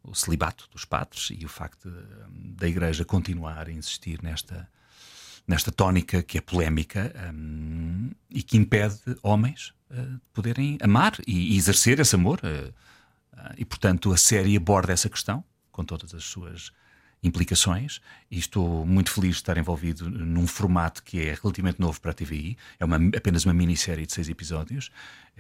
[0.04, 4.70] o celibato dos padres e o facto de, da Igreja continuar a insistir nesta,
[5.48, 11.54] nesta tónica que é polémica um, e que impede homens uh, de poderem amar e,
[11.54, 12.40] e exercer esse amor.
[12.44, 12.70] Uh,
[13.34, 16.72] uh, e, portanto, a série aborda essa questão com todas as suas
[17.24, 22.12] implicações e estou muito feliz de estar envolvido num formato que é relativamente novo para
[22.12, 22.58] a TVI.
[22.78, 24.92] É uma, apenas uma minissérie de seis episódios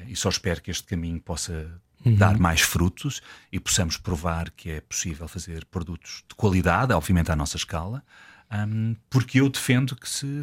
[0.07, 1.69] e só espero que este caminho possa
[2.05, 2.15] uhum.
[2.15, 7.35] dar mais frutos e possamos provar que é possível fazer produtos de qualidade, obviamente à
[7.35, 8.03] nossa escala,
[8.51, 10.41] um, porque eu defendo que se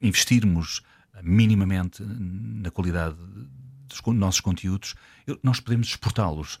[0.00, 0.82] investirmos
[1.22, 3.16] minimamente na qualidade
[3.88, 4.94] dos nossos conteúdos,
[5.42, 6.58] nós podemos exportá-los.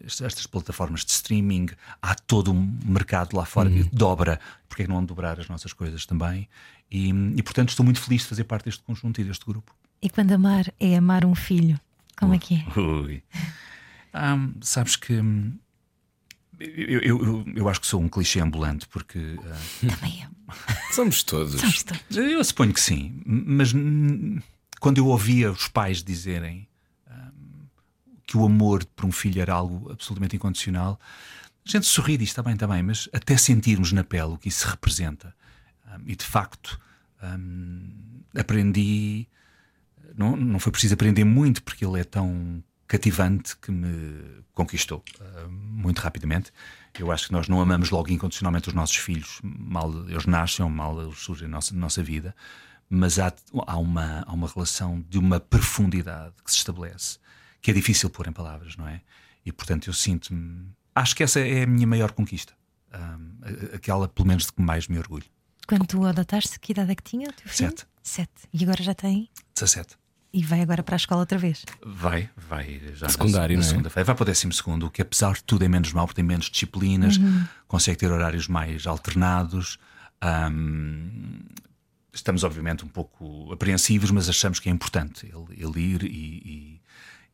[0.00, 1.68] Estas plataformas de streaming,
[2.00, 3.88] há todo um mercado lá fora que uhum.
[3.92, 4.40] dobra.
[4.68, 6.48] Porque que não dobrar as nossas coisas também?
[6.90, 9.74] E, e, portanto estou muito feliz de fazer parte deste conjunto e deste grupo.
[10.00, 11.78] E quando amar é amar um filho,
[12.16, 12.80] como é que é?
[12.80, 13.22] Ui.
[14.14, 15.58] Um, sabes que hum,
[16.58, 19.18] eu, eu, eu acho que sou um clichê ambulante, porque.
[19.18, 20.30] Uh, Também eu.
[20.92, 21.60] Somos todos.
[21.60, 22.16] Somos todos.
[22.16, 23.72] eu suponho que sim, mas
[24.78, 26.68] quando eu ouvia os pais dizerem
[27.10, 27.66] hum,
[28.26, 31.00] que o amor por um filho era algo absolutamente incondicional,
[31.66, 34.38] a gente sorri e diz: está bem, está bem, mas até sentirmos na pele o
[34.38, 35.34] que isso representa.
[35.86, 36.78] hum, e de facto,
[37.22, 39.26] hum, aprendi.
[40.16, 45.48] Não, não foi preciso aprender muito, porque ele é tão cativante que me conquistou uh,
[45.50, 46.52] muito rapidamente.
[46.98, 51.00] Eu acho que nós não amamos logo incondicionalmente os nossos filhos, mal eles nascem mal
[51.00, 52.36] eles surgem na nossa, na nossa vida,
[52.90, 53.32] mas há,
[53.66, 57.18] há, uma, há uma relação de uma profundidade que se estabelece
[57.62, 59.00] que é difícil pôr em palavras, não é?
[59.46, 60.66] E portanto eu sinto-me.
[60.94, 62.52] Acho que essa é a minha maior conquista,
[62.92, 63.38] um,
[63.74, 65.24] aquela pelo menos de que mais me orgulho.
[65.66, 67.70] Quando tu adotaste, que idade é que tinha o teu filho?
[67.70, 67.86] Sete.
[68.02, 68.48] Sete.
[68.52, 69.30] E agora já tem?
[69.54, 69.96] 17.
[70.34, 71.64] E vai agora para a escola outra vez?
[71.84, 73.70] Vai, vai já Secundário, na, não é?
[73.70, 74.04] segunda-feira.
[74.06, 76.24] Vai para o décimo segundo, o que apesar de tudo é menos mal, porque tem
[76.24, 77.18] menos disciplinas,
[77.68, 79.78] consegue ter horários mais alternados.
[80.22, 81.40] Ahm,
[82.12, 86.80] estamos, obviamente, um pouco apreensivos, mas achamos que é importante ele, ele ir e, e-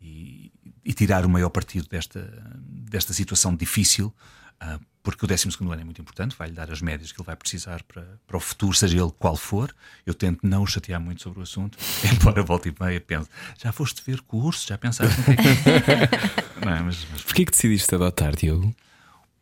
[0.01, 0.53] e-
[0.84, 2.20] e tirar o maior partido desta,
[2.57, 4.12] desta situação difícil.
[4.61, 4.80] ah,
[5.11, 7.82] porque o 12 ano é muito importante, vai-lhe dar as médias que ele vai precisar
[7.82, 9.74] para, para o futuro, seja ele qual for.
[10.04, 11.78] Eu tento não o chatear muito sobre o assunto,
[12.12, 13.28] embora volta e meia pense:
[13.59, 16.64] já foste ver curso, já pensaste no que é que.
[16.64, 16.80] não é?
[16.80, 18.74] Mas, mas Porquê que decidiste adotar, Diogo?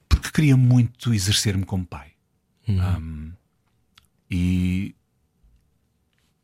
[0.08, 2.12] porque queria muito exercer-me como pai.
[2.68, 3.32] Um,
[4.30, 4.94] e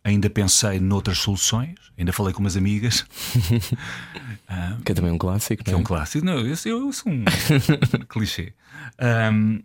[0.04, 3.04] ainda pensei noutras soluções, ainda falei com umas amigas,
[4.84, 6.24] Que é também um clássico, é não um clássico.
[6.24, 7.24] Não, eu, eu- eu sou um
[8.08, 8.52] clichê.
[9.32, 9.62] Um,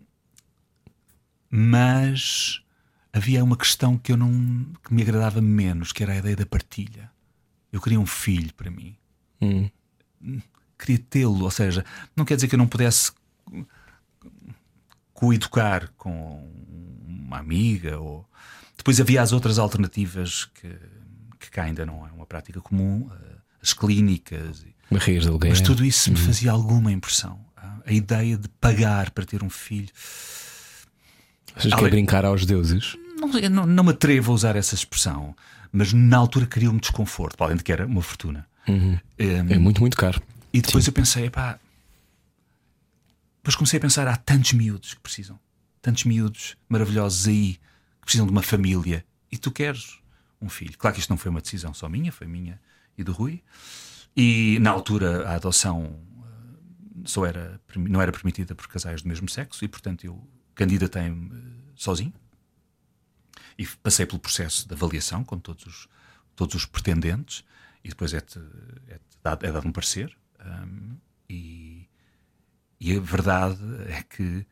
[1.50, 2.62] mas
[3.12, 6.46] havia uma questão que eu não que me agradava menos, que era a ideia da
[6.46, 7.10] partilha.
[7.72, 8.96] Eu queria um filho para mim.
[9.40, 9.68] Hum.
[10.78, 11.84] Queria tê-lo, ou seja,
[12.16, 13.12] não quer dizer que eu não pudesse
[15.12, 16.48] coeducar com
[17.06, 18.28] uma amiga ou
[18.78, 20.68] depois havia as outras alternativas que,
[21.38, 25.50] que cá ainda não é uma prática comum, eh, as clínicas Barrigas de aluguel.
[25.50, 27.46] mas tudo isso me fazia alguma impressão.
[27.84, 29.88] A ideia de pagar para ter um filho.
[31.54, 32.96] Achas que é brincar aos deuses?
[33.18, 35.34] Não, não, não me atrevo a usar essa expressão,
[35.72, 38.46] mas na altura criou-me desconforto, para além de que era uma fortuna.
[38.68, 40.22] Um, É muito, muito caro.
[40.52, 41.58] e depois eu pensei, pá.
[43.38, 45.38] Depois comecei a pensar: há tantos miúdos que precisam,
[45.80, 47.58] tantos miúdos maravilhosos aí
[48.08, 49.98] precisam de uma família e tu queres
[50.40, 50.78] um filho.
[50.78, 52.58] Claro que isto não foi uma decisão só minha, foi minha
[52.96, 53.42] e do Rui.
[54.16, 59.28] E na altura a adoção eh, só era, não era permitida por casais do mesmo
[59.28, 62.14] sexo e, portanto, eu candidatei-me eh, sozinho
[63.58, 65.88] e passei pelo processo de avaliação com todos os,
[66.34, 67.44] todos os pretendentes
[67.84, 68.38] e depois é-te
[68.88, 70.16] é dado, é dado um parecer.
[70.40, 70.96] hum,
[71.28, 71.86] e,
[72.80, 74.46] e a verdade é que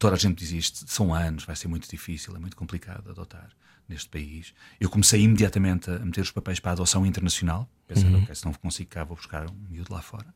[0.00, 3.50] toda a gente diz isto: são anos, vai ser muito difícil, é muito complicado adotar
[3.88, 4.52] neste país.
[4.80, 8.52] Eu comecei imediatamente a meter os papéis para a adoção internacional, pensando, ok, se não
[8.54, 10.26] consigo cá, vou buscar um miúdo lá fora.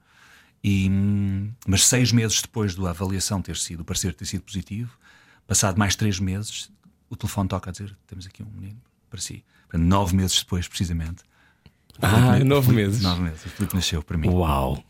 [0.62, 0.89] E,
[1.67, 4.97] mas seis meses depois da avaliação ter sido, o parecer ter sido positivo,
[5.47, 6.71] passado mais três meses,
[7.09, 9.45] o telefone toca a dizer: temos aqui um menino para si.
[9.62, 11.23] Portanto, nove meses depois, precisamente.
[12.03, 13.03] Ah, nove meses.
[13.03, 13.45] Nove meses.
[13.47, 14.28] O Filipe nasceu para mim.
[14.28, 14.82] Uau!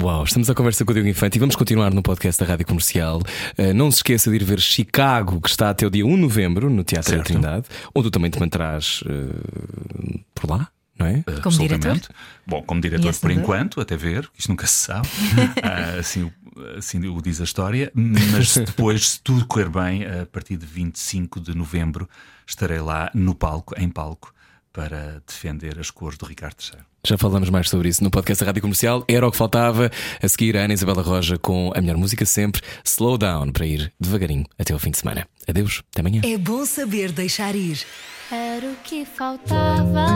[0.00, 2.66] Uau, estamos à conversa com o Diogo Infante e vamos continuar no podcast da Rádio
[2.66, 3.20] Comercial.
[3.58, 6.20] Uh, não se esqueça de ir ver Chicago, que está até o dia 1 de
[6.22, 7.26] novembro no Teatro da Certo.
[7.26, 11.22] Trindade, onde tu também te manterás uh, por lá, não é?
[11.24, 11.82] Como Absolutamente.
[11.82, 12.14] diretor?
[12.46, 15.08] Bom, como diretor por enquanto, até ver, isto nunca se sabe,
[15.62, 16.32] Ah, assim, o-
[16.78, 21.40] assim o diz a história, mas depois, se tudo correr bem, a partir de 25
[21.40, 22.08] de novembro,
[22.46, 24.32] estarei lá no palco, em palco,
[24.74, 26.80] para defender as cores do Ricardo III.
[27.06, 29.04] Já falamos mais sobre isso no podcast da Rádio Comercial.
[29.06, 29.90] Era o que faltava.
[30.22, 33.92] A seguir, a Ana Isabela Roja com a melhor música sempre, Slow Down, para ir
[34.00, 35.26] devagarinho até o fim de semana.
[35.48, 36.22] Adeus, até amanhã.
[36.24, 37.84] É bom saber deixar ir.
[38.32, 40.06] Era o que faltava.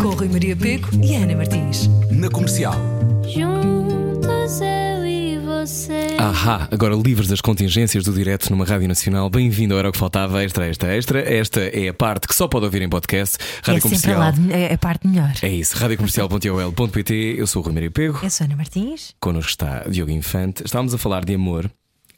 [0.00, 1.86] Com Rui Maria Peco e Ana Martins.
[2.10, 2.74] Na comercial.
[3.22, 6.07] Juntos eu e você.
[6.28, 9.30] Ahá, agora livres das contingências do direto numa Rádio Nacional.
[9.30, 11.20] Bem-vindo ao Era o que Faltava, extra, extra, extra.
[11.20, 13.38] Esta é a parte que só pode ouvir em podcast.
[13.62, 14.18] Rádio é sempre Comercial.
[14.20, 15.32] lá de- é a parte melhor.
[15.40, 17.14] É isso, radiocomercial.ol.pt.
[17.38, 18.18] Eu sou o Rui Maria Pego.
[18.22, 19.14] Eu sou a Ana Martins.
[19.18, 20.62] Connosco está Diogo Infante.
[20.66, 21.70] Estávamos a falar de amor.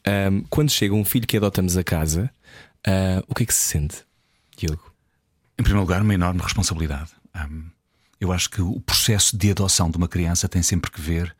[0.05, 2.29] Ahm, quando chega um filho que adotamos a casa,
[2.85, 3.95] ah, o que é que se sente,
[4.57, 4.91] Diogo?
[5.57, 7.11] Em primeiro lugar, uma enorme responsabilidade.
[7.33, 7.63] Hum,
[8.19, 11.33] eu acho que o processo de adoção de uma criança tem sempre que ver,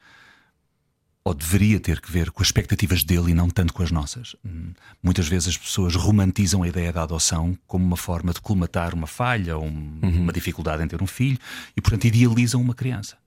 [1.24, 4.36] ou deveria ter que ver, com as expectativas dele e não tanto com as nossas.
[4.44, 8.94] Hum, muitas vezes as pessoas romantizam a ideia da adoção como uma forma de colmatar
[8.96, 11.38] uma falha ou um- uma dificuldade em ter um filho
[11.78, 13.18] e, portanto, idealizam uma criança.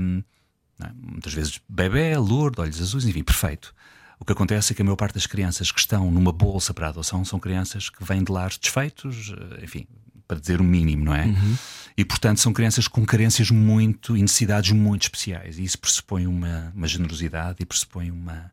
[0.00, 0.22] Hum,
[0.80, 0.90] é?
[0.94, 3.74] Muitas vezes bebê, lourdo, olhos azuis, enfim, perfeito.
[4.20, 6.88] O que acontece é que a maior parte das crianças que estão numa bolsa para
[6.88, 9.86] adoção são crianças que vêm de lares desfeitos, eh, enfim,
[10.26, 11.26] para dizer o mínimo, não é?
[11.26, 11.56] Uhum.
[11.96, 15.58] E portanto são crianças com carências muito e necessidades muito especiais.
[15.58, 18.50] E isso pressupõe uma, uma generosidade e pressupõe uma,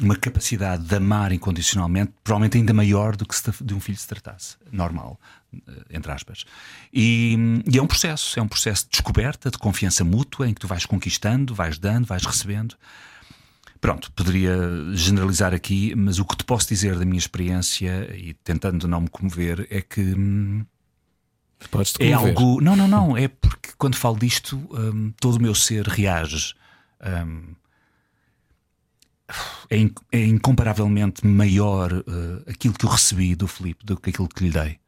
[0.00, 4.56] uma capacidade de amar incondicionalmente, provavelmente ainda maior do que de um filho se tratasse,
[4.70, 5.20] normal,
[5.52, 5.58] eh,
[5.90, 6.44] entre aspas.
[6.92, 7.36] E,
[7.70, 10.68] e, é um processo, é um processo de descoberta, de confiança mútua, em que tu
[10.68, 12.76] vais conquistando, vais dando, vais recebendo.
[13.80, 14.56] Pronto, poderia
[14.92, 19.08] generalizar aqui, mas o que te posso dizer da minha experiência, e tentando não me
[19.08, 20.00] comover, é que.
[20.00, 20.64] Hum,
[21.70, 22.60] Podes é algo.
[22.60, 23.16] Não, não, não.
[23.16, 26.54] É porque quando falo disto, hum, todo o meu ser reage.
[27.04, 27.54] Hum,
[29.68, 29.76] é,
[30.12, 34.50] é, incomparavelmente maior uh, aquilo que eu recebi do Filipe do que aquilo que lhe
[34.50, 34.78] dei.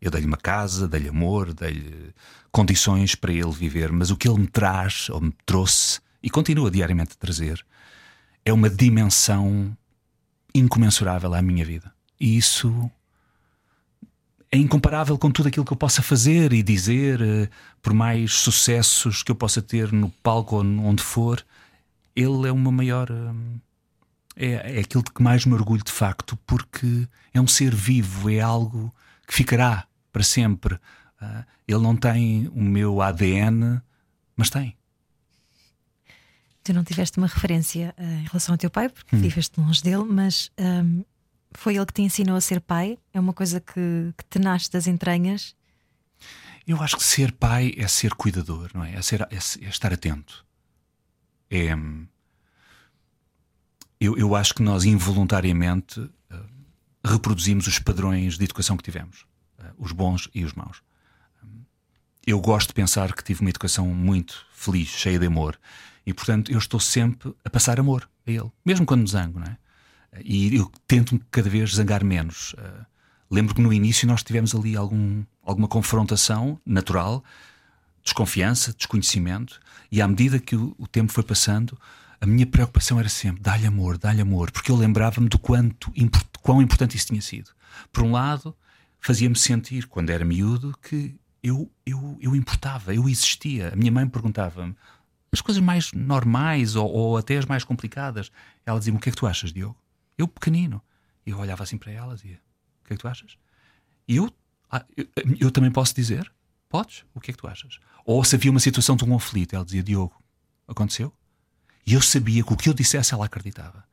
[0.00, 2.12] Eu dei-lhe uma casa, dei-lhe amor, dei-lhe
[2.50, 6.70] condições para ele viver, mas o que ele me traz, ou me trouxe, e continua
[6.70, 7.64] diariamente a trazer,
[8.44, 9.76] é uma dimensão
[10.54, 11.92] incomensurável à minha vida.
[12.20, 12.90] E isso
[14.50, 17.48] é incomparável com tudo aquilo que eu possa fazer e dizer, uh,
[17.82, 21.44] por mais sucessos que eu possa ter no palco ou onde for.
[22.16, 23.10] Ele é uma maior.
[23.10, 23.60] Uh,
[24.34, 28.30] é, é aquilo de que mais me orgulho de facto, porque é um ser vivo,
[28.30, 28.94] é algo
[29.26, 30.74] que ficará para sempre.
[31.20, 33.82] Uh, ele não tem o meu ADN,
[34.36, 34.77] mas tem.
[36.68, 39.20] Tu não tiveste uma referência uh, em relação ao teu pai, porque hum.
[39.20, 41.02] viveste longe dele, mas um,
[41.52, 42.98] foi ele que te ensinou a ser pai?
[43.10, 45.56] É uma coisa que, que te nasce das entranhas?
[46.66, 48.96] Eu acho que ser pai é ser cuidador, não é?
[48.96, 50.44] É, ser, é, é estar atento.
[51.50, 51.68] É.
[53.98, 56.10] Eu, eu acho que nós involuntariamente uh,
[57.02, 59.24] reproduzimos os padrões de educação que tivemos,
[59.58, 60.82] uh, os bons e os maus.
[61.42, 61.62] Um,
[62.26, 65.58] eu gosto de pensar que tive uma educação muito feliz, cheia de amor,
[66.08, 69.46] e portanto eu estou sempre a passar amor a ele, mesmo quando me zango, não
[69.46, 69.58] é?
[70.24, 72.54] E eu tento cada vez zangar menos.
[72.54, 72.86] Uh,
[73.30, 77.22] lembro que no início nós tivemos ali algum, alguma confrontação natural,
[78.02, 79.60] desconfiança, desconhecimento,
[79.92, 81.78] e à medida que o, o tempo foi passando,
[82.18, 85.92] a minha preocupação era sempre dá-lhe amor, dá-lhe amor, porque eu lembrava-me do quanto,
[86.40, 87.50] quão importante isso tinha sido.
[87.92, 88.56] Por um lado,
[88.98, 93.74] fazia-me sentir, quando era miúdo, que eu, eu, eu importava, eu existia.
[93.74, 94.74] A minha mãe perguntava-me
[95.32, 98.30] as coisas mais normais ou, ou até as mais complicadas.
[98.64, 99.76] Ela dizia-me: O que é que tu achas, Diogo?
[100.16, 100.82] Eu, pequenino.
[101.26, 102.40] E eu olhava assim para ela e dizia:
[102.82, 103.36] O que é que tu achas?
[104.06, 104.32] E eu,
[104.70, 105.06] ah, eu,
[105.40, 106.30] eu também posso dizer:
[106.68, 107.04] Podes?
[107.14, 107.78] O que é que tu achas?
[108.04, 110.22] Ou se havia uma situação de um conflito, ela dizia: Diogo,
[110.66, 111.12] aconteceu?
[111.86, 113.84] E eu sabia que o que eu dissesse ela acreditava.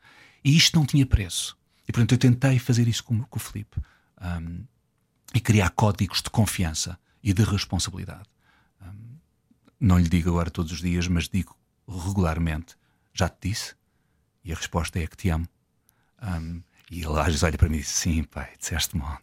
[0.44, 1.58] E isto não tinha preço.
[1.88, 3.80] E portanto eu tentei fazer isso com, com o Filipe.
[4.22, 4.66] Um,
[5.34, 8.30] e criar códigos de confiança e de responsabilidade.
[9.80, 11.56] Não lhe digo agora todos os dias, mas digo
[11.88, 12.76] regularmente:
[13.14, 13.76] Já te disse?
[14.44, 15.48] E a resposta é que te amo.
[16.22, 19.22] Um, e ele às vezes olha para mim e diz: Sim, pai, disseste monte.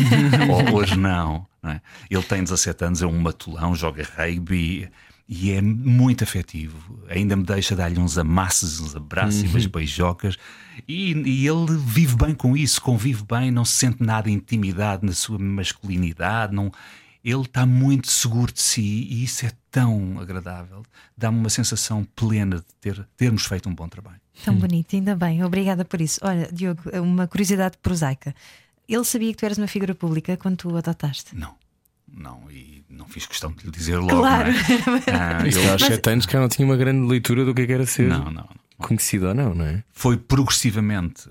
[0.50, 1.46] Ou hoje não.
[1.62, 1.80] não é?
[2.10, 4.90] Ele tem 17 anos, é um matulão, joga rugby
[5.28, 7.02] e é muito afetivo.
[7.08, 9.46] Ainda me deixa dar-lhe uns amassos, uns abraços uhum.
[9.46, 10.36] e umas beijocas.
[10.86, 15.12] E, e, ele vive bem com isso, convive bem, não se sente nada intimidade na
[15.12, 16.54] sua masculinidade.
[16.54, 16.70] Não,
[17.24, 20.82] ele está muito seguro de si e isso é tão agradável.
[21.16, 24.20] Dá-me uma sensação plena de ter, termos feito um bom trabalho.
[24.44, 25.42] Tão bonito, ainda bem.
[25.42, 26.20] Obrigada por isso.
[26.22, 28.34] Olha, Diogo, uma curiosidade prosaica.
[28.86, 31.34] Ele sabia que tu eras uma figura pública quando tu o adotaste?
[31.34, 31.54] Não
[32.16, 34.20] não, e não fiz questão de lhe dizer logo.
[34.20, 34.52] Claro.
[34.52, 35.02] Não é?
[35.12, 35.74] ah, eu...
[35.74, 37.86] há sete anos que eu não tinha uma grande leitura do que, é que era
[37.86, 38.48] ser não, não, não.
[38.78, 39.82] conhecido ou não, não é?
[39.92, 41.28] Foi progressivamente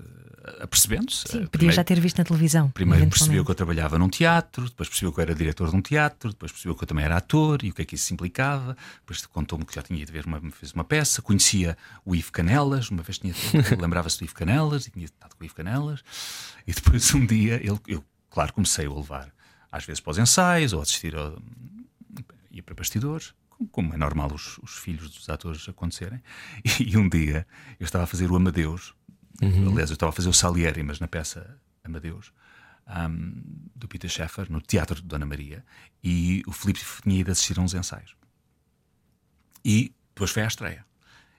[0.60, 1.28] apercebendo-se.
[1.28, 2.70] Sim, eh, podia já ter visto na televisão.
[2.70, 5.80] Primeiro percebeu que eu trabalhava num teatro, depois percebeu que eu era diretor de um
[5.80, 8.76] teatro, depois percebeu que eu também era ator e o que é que isso implicava.
[9.00, 12.90] Depois contou-me que já tinha ido ver uma, fez uma peça, conhecia o Ivo Canelas,
[12.90, 13.34] uma vez tinha
[13.80, 16.02] lembrava-se do Ivo Canelas e tinha estado com o Ivo Canelas.
[16.66, 19.32] E depois um dia ele, eu, claro, comecei a levar
[19.70, 21.32] às vezes para os ensaios ou assistir a,
[22.50, 23.34] ia para bastidores,
[23.70, 26.22] como é normal os, os, filhos dos atores acontecerem.
[26.80, 27.46] E, um dia
[27.78, 28.94] eu estava a fazer o Amadeus,
[29.42, 29.72] uhum.
[29.72, 32.32] aliás, eu estava a fazer o Salieri, mas na peça Amadeus.
[32.86, 33.42] Um,
[33.74, 35.64] do Peter Sheffer no Teatro de Dona Maria
[36.02, 38.14] e o Filipe tinha ido assistir a uns ensaios
[39.64, 40.84] e depois foi à estreia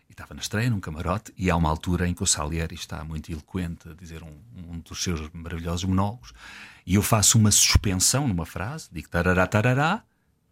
[0.09, 3.03] e estava na estreia num camarote e há uma altura em que o Salieri está
[3.03, 6.33] muito eloquente a dizer um, um dos seus maravilhosos monólogos
[6.83, 10.03] e eu faço uma suspensão numa frase, digo tarará, tarará,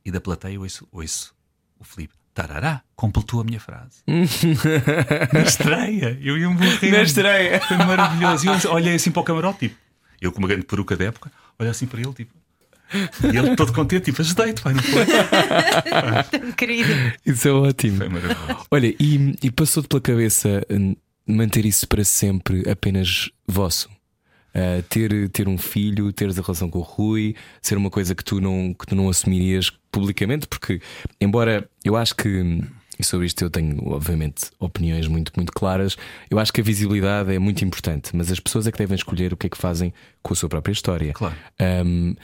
[0.05, 1.35] e da plateia ouço, ouço
[1.79, 2.13] o Filipe.
[2.33, 4.01] Tarará, completou a minha frase.
[5.31, 6.91] Na estreia, eu ia morrer.
[6.91, 7.59] Na estreia.
[7.61, 8.45] Foi maravilhoso.
[8.45, 9.75] E eu olhei assim para o camarote, tipo,
[10.19, 12.33] eu com uma grande peruca da época, olhei assim para ele, tipo,
[13.31, 15.05] E ele todo contente, tipo, ajudei-te, pai, não foi?
[16.39, 16.89] Tão querido.
[17.25, 17.97] Isso é ótimo.
[17.97, 18.65] Foi maravilhoso.
[18.71, 20.95] Olha, e, e passou-te pela cabeça hum,
[21.27, 23.89] manter isso para sempre apenas vosso?
[24.55, 28.23] Uh, ter, ter um filho, teres a relação com o Rui, ser uma coisa que
[28.23, 30.79] tu não, que tu não assumirias publicamente, porque,
[31.19, 32.61] embora eu acho que,
[32.99, 35.97] e sobre isto eu tenho, obviamente, opiniões muito, muito claras,
[36.29, 39.33] eu acho que a visibilidade é muito importante, mas as pessoas é que devem escolher
[39.33, 39.91] o que é que fazem
[40.21, 41.13] com a sua própria história.
[41.13, 41.35] Claro.
[41.85, 42.15] Um,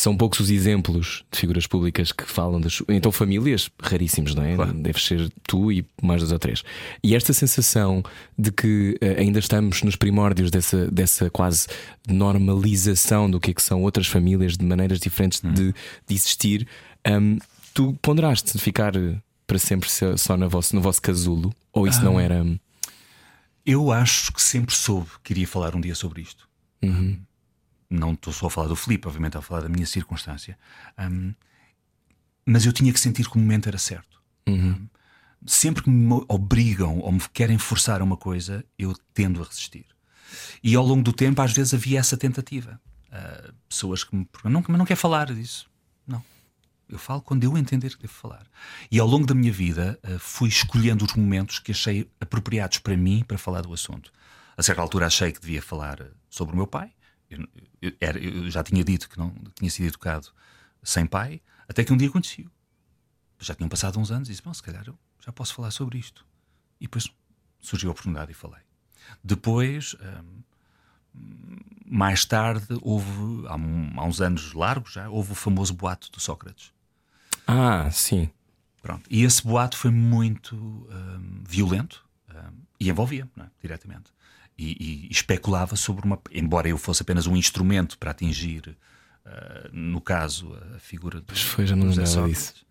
[0.00, 2.82] são poucos os exemplos de figuras públicas que falam das.
[2.88, 4.54] Então, famílias, raríssimos, não é?
[4.54, 4.72] Claro.
[4.74, 6.62] Deves ser tu e mais dois ou três.
[7.02, 8.02] E esta sensação
[8.38, 11.66] de que eh, ainda estamos nos primórdios dessa, dessa quase
[12.08, 16.66] normalização do que, é que são outras famílias de maneiras diferentes de, de existir,
[17.06, 17.38] hum,
[17.74, 21.52] tu ponderaste de ficar eh, para sempre só na vosso, no vosso casulo?
[21.72, 22.42] Ou isso não era.
[22.42, 22.58] hum,
[23.64, 26.48] Eu acho que sempre soube que iria falar um dia sobre isto.
[27.90, 30.58] Não estou só a falar do Filipe, obviamente, a falar da minha circunstância.
[30.98, 31.34] Hum,
[32.44, 34.20] mas eu tinha que sentir que o momento era certo.
[34.46, 34.86] Hum,
[35.46, 39.86] Sempre que me obrigam ou me querem forçar a uma coisa, eu tendo a resistir.
[40.62, 42.80] E ao longo do tempo, às vezes havia essa tentativa.
[43.10, 45.70] Ah, pessoas que me perguntam, não, mas não quer falar disso.
[46.06, 46.22] Não.
[46.88, 48.46] Eu falo quando eu entender que devo falar.
[48.90, 52.96] E ao longo da minha vida eh, fui escolhendo os momentos que achei apropriados para
[52.96, 54.12] mim para falar do assunto.
[54.56, 56.90] A certa altura achei que devia falar sobre o meu pai.
[57.30, 57.46] Eu,
[57.82, 60.28] eu- era- eu já tinha dito que não tinha sido educado
[60.82, 62.50] sem pai, até que um dia aconteceu.
[63.38, 65.98] Já tinham passado uns anos e disse: Bom, se calhar eu já posso falar sobre
[65.98, 66.26] isto.
[66.80, 67.08] E depois
[67.60, 68.62] surgiu a oportunidade e falei.
[69.22, 70.40] Depois, hum,
[71.86, 76.20] mais tarde, houve, há, um- há uns anos largos já, houve o famoso boato do
[76.20, 76.72] Sócrates.
[77.46, 78.30] Ah, sim.
[78.82, 79.04] Pronto.
[79.10, 82.34] E esse boato foi muito hum, violento hum,
[82.78, 83.50] e envolvia-me não é?
[83.60, 84.12] diretamente.
[84.58, 86.20] E, e especulava sobre uma.
[86.32, 88.76] Embora eu fosse apenas um instrumento para atingir,
[89.24, 92.66] ah, no caso, a figura do, Pois foi, já não Sócrates, disso.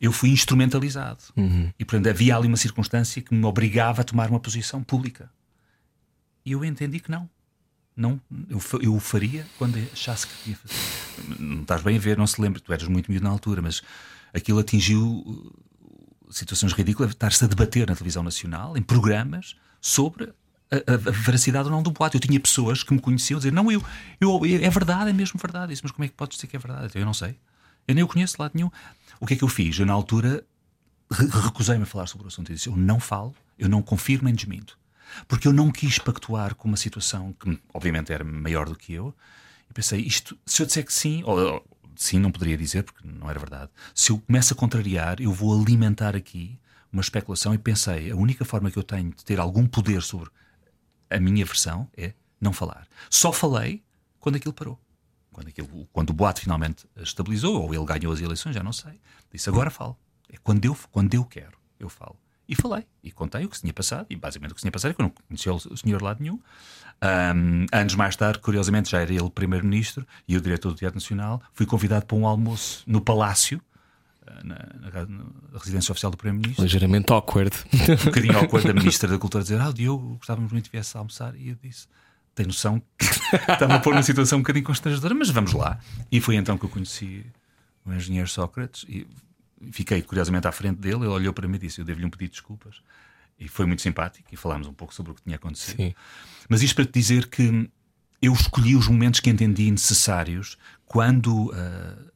[0.00, 1.24] eu fui instrumentalizado.
[1.36, 1.72] Uhum.
[1.78, 5.30] E, portanto, havia ali uma circunstância que me obrigava a tomar uma posição pública.
[6.44, 7.28] E eu entendi que não.
[7.96, 8.20] Não,
[8.50, 11.40] eu, eu o faria quando achasse que devia fazer.
[11.40, 13.82] Não estás bem a ver, não se lembra, tu eras muito miúdo na altura, mas
[14.32, 20.32] aquilo atingiu uh, situações ridículas, estar-se a debater na televisão nacional, em programas, sobre
[20.86, 22.16] a, a- veracidade ou não do boato.
[22.16, 23.82] Eu tinha pessoas que me conheciam dizer: Não, eu,
[24.20, 25.70] eu, é verdade, é mesmo verdade.
[25.70, 26.90] Disse, mas como é que podes dizer que é verdade?
[26.94, 27.36] Eu não sei.
[27.86, 28.70] Eu nem o conheço de lado nenhum.
[29.20, 29.78] O que é que eu fiz?
[29.78, 30.44] Eu, na altura,
[31.10, 32.50] re- recusei-me a falar sobre o assunto.
[32.50, 34.78] Eu disse: Eu não falo, eu não confirmo nem desminto.
[35.28, 39.14] Porque eu não quis pactuar com uma situação que, obviamente, era maior do que eu.
[39.70, 41.64] E pensei: isto, se eu disser que sim, ou
[41.94, 43.70] sim, não poderia dizer, porque não era verdade.
[43.94, 46.58] Se eu começo a contrariar, eu vou alimentar aqui
[46.92, 47.54] uma especulação.
[47.54, 50.30] E pensei: a única forma que eu tenho de ter algum poder sobre
[51.14, 52.86] a minha versão é não falar.
[53.08, 53.82] Só falei
[54.18, 54.78] quando aquilo parou.
[55.32, 59.00] Quando, aquilo, quando o boato finalmente estabilizou, ou ele ganhou as eleições, já não sei.
[59.32, 59.96] Disse agora falo.
[60.28, 62.16] É quando eu, quando eu quero, eu falo.
[62.48, 62.86] E falei.
[63.02, 64.06] E contei o que se tinha passado.
[64.10, 65.98] E basicamente o que se tinha passado é que eu não conhecia o o senhor
[65.98, 66.40] de lado nenhum.
[67.00, 71.42] Ahm, anos mais tarde, curiosamente, já era ele primeiro-ministro e eu diretor do Teatro Nacional.
[71.52, 73.60] Fui convidado para um almoço no Palácio,
[74.42, 77.54] na, na- residência oficial do Primeiro-Ministro Ligeiramente awkward.
[77.72, 81.00] um bocadinho ao da Ministra da Cultura dizer: Ah, Diogo, gostávamos muito que viesse a
[81.00, 81.34] almoçar.
[81.36, 81.86] E eu disse:
[82.34, 83.04] Tem noção que
[83.52, 85.78] estava a pôr numa situação um bocadinho constrangedora, mas vamos lá.
[86.10, 87.24] E foi então que eu conheci
[87.84, 89.06] o engenheiro Sócrates e
[89.70, 90.96] fiquei curiosamente à frente dele.
[90.96, 92.76] Ele olhou para mim e disse: Eu devo-lhe um pedido de desculpas.
[93.38, 95.76] E foi muito simpático e falámos um pouco sobre o que tinha acontecido.
[95.76, 95.94] Sim.
[96.48, 97.68] Mas isto para te dizer que
[98.22, 100.56] eu escolhi os momentos que entendi necessários
[100.86, 102.12] quando m-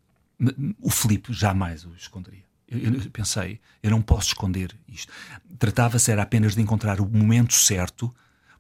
[0.80, 2.44] o Filipe jamais o esconderia.
[2.68, 5.12] Eu, eu pensei, eu não posso esconder isto.
[5.58, 8.14] Tratava-se era apenas de encontrar o momento certo,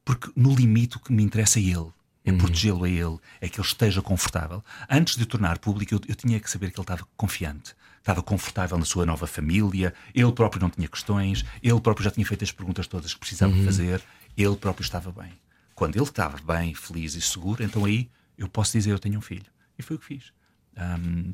[0.04, 1.92] porque no limite o que me interessa é ele.
[2.24, 4.62] É protegê-lo a ele, é que ele esteja confortável.
[4.90, 8.22] Antes de o tornar público, eu, eu tinha que saber que ele estava confiante, estava
[8.22, 12.44] confortável na sua nova família, ele próprio não tinha questões, ele próprio já tinha feito
[12.44, 14.02] as perguntas todas que precisava fazer,
[14.36, 15.32] ele próprio estava bem.
[15.74, 19.22] Quando ele estava bem, feliz e seguro, então aí eu posso dizer eu tenho um
[19.22, 19.46] filho.
[19.78, 20.32] E foi o que fiz.
[20.76, 21.32] Ahm,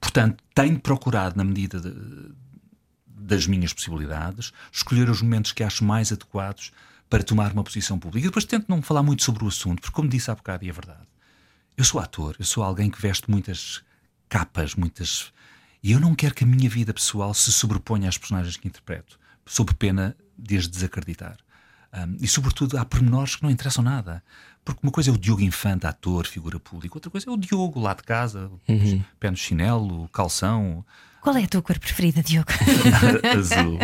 [0.00, 2.32] portanto, tenho procurado, na medida de-
[3.06, 6.72] das minhas possibilidades, escolher os momentos que acho mais adequados
[7.10, 8.26] para tomar uma posição pública.
[8.26, 10.68] E depois tento não falar muito sobre o assunto, porque, como disse há bocado, e
[10.68, 11.06] é verdade,
[11.76, 13.82] eu sou ator, eu sou alguém que veste muitas
[14.28, 15.32] capas, muitas.
[15.82, 19.18] E eu não quero que a minha vida pessoal se sobreponha às personagens que interpreto,
[19.46, 21.38] sob pena de as desacreditar.
[21.92, 24.22] Um, e, sobretudo, há pormenores que não interessam nada.
[24.74, 27.80] Porque uma coisa é o Diogo Infante, ator, figura pública, outra coisa é o Diogo
[27.80, 28.50] lá de casa,
[29.18, 30.84] pé no chinelo, calção,
[31.20, 32.48] Qual é a tua cor preferida, Diogo?
[33.36, 33.78] azul.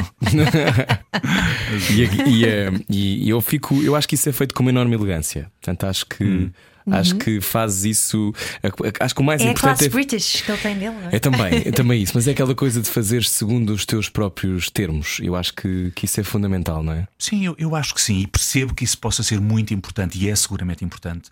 [1.91, 4.95] E, e, eh, e eu fico, eu acho que isso é feito com uma enorme
[4.95, 5.51] elegância.
[5.61, 6.51] Portanto, acho que
[6.91, 8.33] Acho que fazes isso.
[9.01, 9.89] Acho que o mais É a importante classe é.
[9.89, 11.17] British que ele tem dele, não é?
[11.17, 14.69] É também, é também isso, mas é aquela coisa de fazer segundo os teus próprios
[14.69, 15.19] termos.
[15.21, 17.09] Eu acho que, que isso é fundamental, não é?
[17.19, 20.29] Sim, eu, eu acho que sim, e percebo que isso possa ser muito importante e
[20.29, 21.31] é seguramente importante.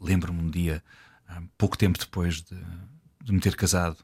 [0.00, 0.82] Lembro-me um dia,
[1.28, 2.56] há pouco tempo depois de,
[3.22, 3.98] de me ter casado,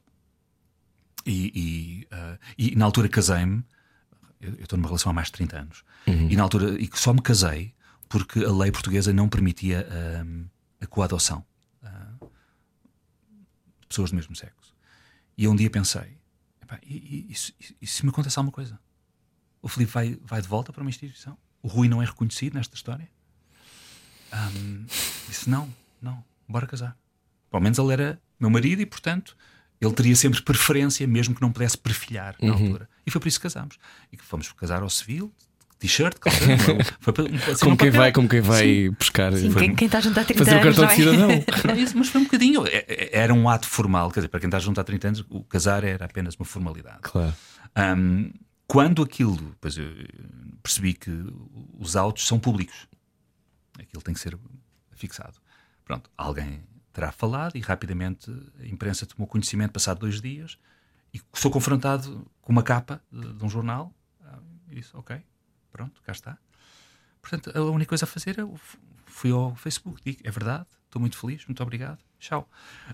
[1.27, 3.63] e, e, ah, e na altura casei-me.
[4.41, 7.13] Eu estou numa relação há mais de 30 anos, e na altura e que só
[7.13, 7.75] me casei
[8.09, 10.25] porque a lei portuguesa não permitia ah,
[10.81, 11.45] a coadoção
[11.83, 12.15] ah,
[13.81, 14.75] de pessoas do mesmo sexo.
[15.37, 16.19] E eu um dia pensei:
[16.63, 16.97] "Epá, e,
[17.29, 18.79] e- e se- e se me acontece alguma coisa?
[19.63, 21.37] O Filipe vai, vai de volta para uma instituição?
[21.63, 23.09] O Rui não é reconhecido nesta história?
[24.33, 24.85] Ahm,
[25.29, 26.97] disse: não, não, bora casar.
[27.51, 29.37] Pelo menos ele era meu marido e, portanto,
[29.81, 32.89] ele teria sempre preferência, mesmo que não pudesse perfilhar na altura.
[33.07, 33.77] E foi por isso que casámos.
[34.13, 35.35] E que fomos casar ao civil,
[35.81, 36.39] t-shirt, claro,
[37.01, 39.33] foi para- assim, Como quem vai, como quem vai buscar.
[39.35, 40.77] Sim, quem, quem está junto há 30 Fazer o anos.
[40.77, 41.41] cartão não de é?
[41.41, 41.75] cidadão.
[41.75, 42.67] Não, isso, mas foi um bocadinho.
[42.67, 45.25] é- é- Era um ato formal, quer dizer, para quem está junto há 30 anos,
[45.29, 46.99] o casar era apenas uma formalidade.
[47.03, 47.35] Claro.
[47.75, 48.31] Ahm,
[48.67, 49.87] quando aquilo, pois eu
[50.63, 51.11] percebi que
[51.79, 52.87] os autos são públicos,
[53.79, 54.39] aquilo tem que ser
[54.95, 55.35] fixado.
[55.85, 56.63] Pronto, alguém
[56.93, 60.59] terá falado e rapidamente a imprensa tomou conhecimento, passado dois dias,
[61.15, 63.93] e sou confrontado com uma capa de, de um jornal
[64.25, 65.17] ah, e disse: Ok,
[65.73, 66.39] pronto, cá está.
[67.23, 71.17] Portanto, a única coisa a fazer f- fui ao Facebook, digo: É verdade, estou muito
[71.19, 72.49] feliz, muito obrigado, tchau.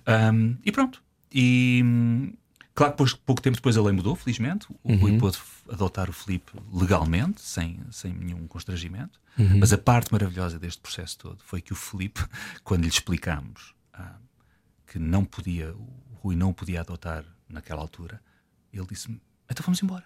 [0.07, 1.03] Ahm, e pronto.
[1.33, 2.33] E
[2.75, 4.67] claro que pouco tempo depois a lei mudou, felizmente.
[4.83, 5.39] O Rui pôde
[5.71, 9.21] adotar o Filipe legalmente, sem, sem nenhum constrangimento.
[9.61, 12.25] Mas a parte maravilhosa deste processo todo foi que o Filipe,
[12.65, 14.17] quando lhe explicámos ah,
[14.87, 18.21] que não podia, o Rui não podia adotar naquela altura,
[18.73, 19.21] ele disse-me:
[19.51, 20.05] Então vamos embora,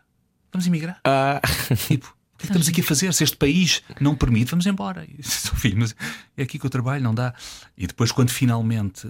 [0.52, 1.00] vamos emigrar.
[1.04, 1.40] Ah,
[1.86, 3.12] Tipo, que é que estamos aqui a fazer?
[3.14, 5.06] Se este país não permite, vamos embora.
[5.18, 5.94] E, Sofia, mas
[6.36, 7.34] é aqui que eu trabalho, não dá.
[7.76, 9.06] E depois, quando finalmente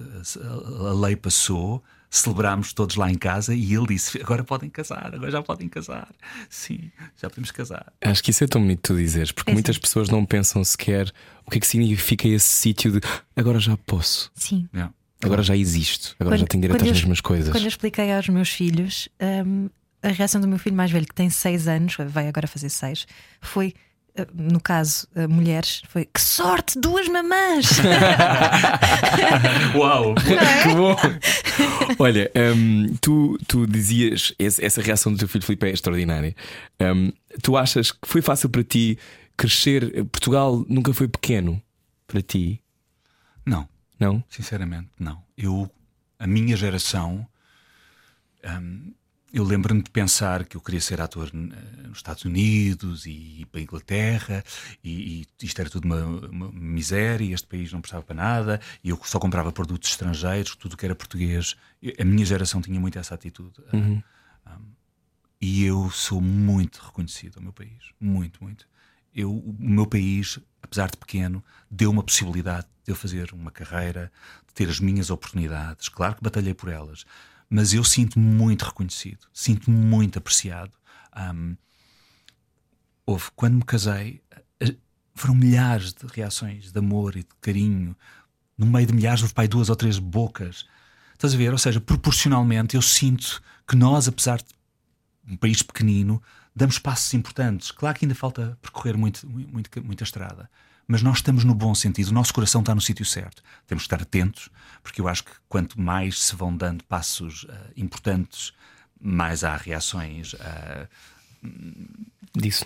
[0.88, 5.30] a, lei passou, celebrámos todos lá em casa e ele disse: Agora podem casar, agora
[5.30, 6.08] já podem casar.
[6.48, 7.92] Sim, já podemos casar.
[8.00, 11.12] acho que isso é tão bonito tu dizeres, porque É muitas pessoas não pensam sequer
[11.46, 13.00] o que é que significa esse sítio de
[13.36, 14.68] agora já posso, Sim.
[14.74, 14.92] Yeah.
[15.22, 17.50] agora já existo, agora Quando- já tenho direito às eu- mesmas coisas.
[17.52, 19.08] Quando eu expliquei aos meus filhos,
[19.46, 19.68] hum,
[20.03, 23.07] a reação do meu filho mais velho, que tem 6 anos, vai agora fazer 6,
[23.40, 23.74] foi.
[24.18, 27.66] uh, No caso, uh, mulheres, foi que sorte, duas mamãs!
[29.74, 30.14] Uau!
[30.14, 30.96] Que bom!
[31.98, 36.34] Olha, hum, tu, tu dizias, essa reação do teu filho Filipe é extraordinária.
[36.80, 38.98] Hum, tu achas que foi fácil para ti
[39.36, 40.05] crescer?
[40.07, 41.61] Portugal nunca foi pequeno
[42.07, 42.61] para ti,
[43.46, 44.22] Não, não?
[44.28, 45.22] Sinceramente, não.
[45.36, 45.70] Eu,
[46.18, 47.26] a minha geração,
[48.44, 48.92] hum,
[49.32, 53.60] eu lembro-me de pensar que eu queria ser ator eh, nos Estados Unidos e para
[53.60, 54.44] a Inglaterra
[54.82, 58.90] e, e isto era tudo uma, uma miséria, este país não prestava para nada e
[58.90, 61.56] eu só comprava produtos estrangeiros, tudo que era português.
[61.98, 63.60] A minha geração tinha muito essa atitude.
[63.72, 64.02] Hum,
[65.40, 67.92] e eu sou muito reconhecido ao meu país.
[67.98, 68.68] Muito, muito.
[69.14, 74.12] Eu, o meu país, apesar de pequeno, deu uma possibilidade de eu fazer uma carreira,
[74.46, 75.88] de ter as minhas oportunidades.
[75.88, 77.06] Claro que batalhei por elas,
[77.51, 80.72] mas eu sinto-me muito reconhecido, sinto-me muito apreciado.
[81.12, 81.57] Ahm,
[83.05, 84.22] houve, quando me casei,
[84.61, 84.76] eh,
[85.14, 87.96] foram milhares de reações de amor e de carinho,
[88.57, 90.64] no meio de milhares, houve pai duas ou três bocas.
[91.14, 91.51] Estás a ver?
[91.51, 94.55] Ou seja, proporcionalmente, eu sinto que nós, apesar de
[95.26, 96.22] um país pequenino,
[96.55, 97.70] damos passos importantes.
[97.70, 100.48] Claro que ainda falta percorrer muito, muito, muita estrada,
[100.91, 103.45] mas nós estamos no bom sentido, o nosso coração está no sítio certo.
[103.64, 104.49] Temos que estar atentos,
[104.82, 108.53] porque eu acho que quanto mais se vão dando passos ah, importantes,
[109.01, 110.34] mais há reações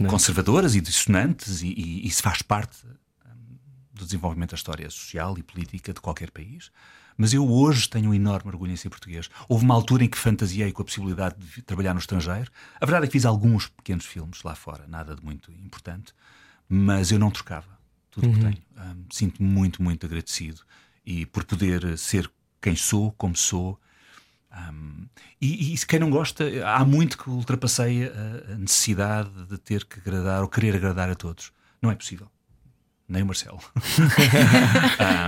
[0.01, 0.09] não.
[0.09, 3.59] conservadoras e dissonantes, e, e isso faz parte hum,
[3.93, 6.71] do desenvolvimento da história social e política de qualquer país.
[7.19, 9.29] Mas eu hoje tenho um enorme orgulho em ser português.
[9.47, 12.51] Houve uma altura em que fantasiei com a possibilidade de trabalhar no estrangeiro.
[12.81, 16.15] A verdade é que fiz alguns pequenos filmes lá fora, nada de muito importante,
[16.67, 17.74] mas eu não trocava
[18.15, 18.59] tudo o que tenho.
[18.79, 20.61] Hum, Sinto-me muito, muito agradecido
[21.05, 23.79] e por poder eh, ser quem sou, como sou.
[24.57, 25.07] Hum,
[25.41, 29.85] e, e se quem não gosta, há muito que ultrapassei a, a necessidade de ter
[29.85, 31.53] que agradar ou querer agradar a todos.
[31.83, 32.29] Não é possível.
[33.09, 33.61] Nem o Marcelo.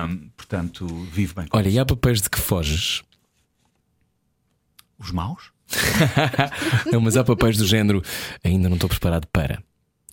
[0.09, 1.77] Hum, portanto, vivo bem com Olha, isso.
[1.77, 3.03] e há papéis de que foges?
[4.99, 5.51] Os maus?
[6.91, 8.03] Não, mas há papéis do género
[8.43, 9.63] ainda não estou preparado para.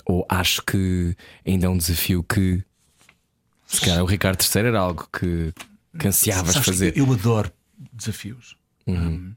[0.06, 2.64] Ou acho que ainda é um desafio que
[3.66, 5.54] se calhar o Ricardo III era algo que,
[5.98, 6.98] que ansiavas Sabes que fazer.
[6.98, 7.52] Eu adoro
[7.92, 8.56] desafios.
[8.86, 8.96] Uhum.
[8.96, 9.36] Hum,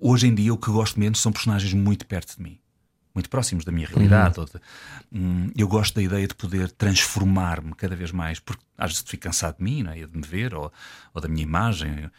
[0.00, 2.58] o- hoje em dia, o que gosto menos são personagens muito perto de mim.
[3.14, 4.38] muito próximos da minha realidade.
[4.38, 4.44] Uhum.
[4.44, 4.60] De,
[5.10, 9.22] hum, eu gosto da ideia de poder transformar-me cada vez mais, porque às vezes fico
[9.22, 10.06] cansado de mim, não é?
[10.06, 10.70] de me ver, ou,
[11.14, 12.10] ou da minha imagem.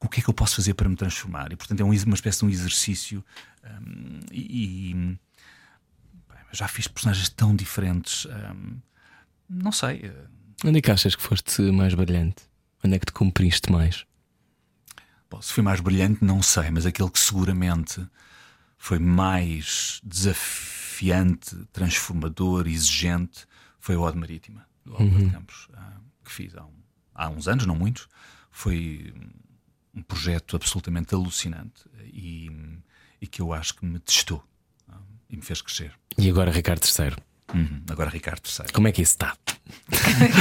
[0.00, 1.52] o que é que eu posso fazer para me transformar?
[1.52, 3.22] E portanto é uma espécie de um exercício.
[3.62, 5.18] Um, e, e
[6.52, 8.26] já fiz personagens tão diferentes.
[8.26, 8.78] Um,
[9.48, 10.02] não sei.
[10.04, 10.26] Eh,
[10.64, 12.42] Onde é que achas que foste mais brilhante?
[12.84, 14.04] Onde é que te cumpriste mais?
[15.30, 18.06] Bom, se fui mais brilhante, não sei, mas aquele que seguramente
[18.76, 23.46] foi mais desafiante, transformador, exigente,
[23.80, 25.26] foi o Ode Marítima, do Álvaro uhum.
[25.26, 26.74] de Campos, ah, que fiz há, um,
[27.14, 28.08] há, uns anos, não muitos.
[28.50, 29.14] Foi
[29.94, 32.50] um projeto absolutamente alucinante e,
[33.20, 34.44] e que eu acho que me testou
[35.32, 35.92] e me fez crescer.
[36.16, 37.16] E agora, Ricardo III?
[37.54, 38.72] Uhum, agora Ricardo III.
[38.72, 39.36] Como é que isso está?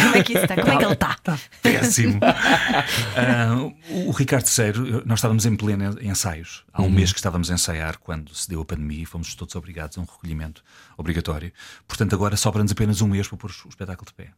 [0.02, 0.56] Como é que isso está?
[0.56, 1.12] Como é que ele está?
[1.12, 2.20] Está péssimo.
[2.24, 6.64] uh, o Ricardo III, nós estávamos em pleno ensaios.
[6.72, 6.92] Há um uhum.
[6.92, 10.02] mês que estávamos a ensaiar quando se deu a pandemia e fomos todos obrigados a
[10.02, 10.64] um recolhimento
[10.98, 11.52] obrigatório.
[11.88, 14.32] Portanto, agora sobra-nos apenas um mês para pôr o espetáculo de pé.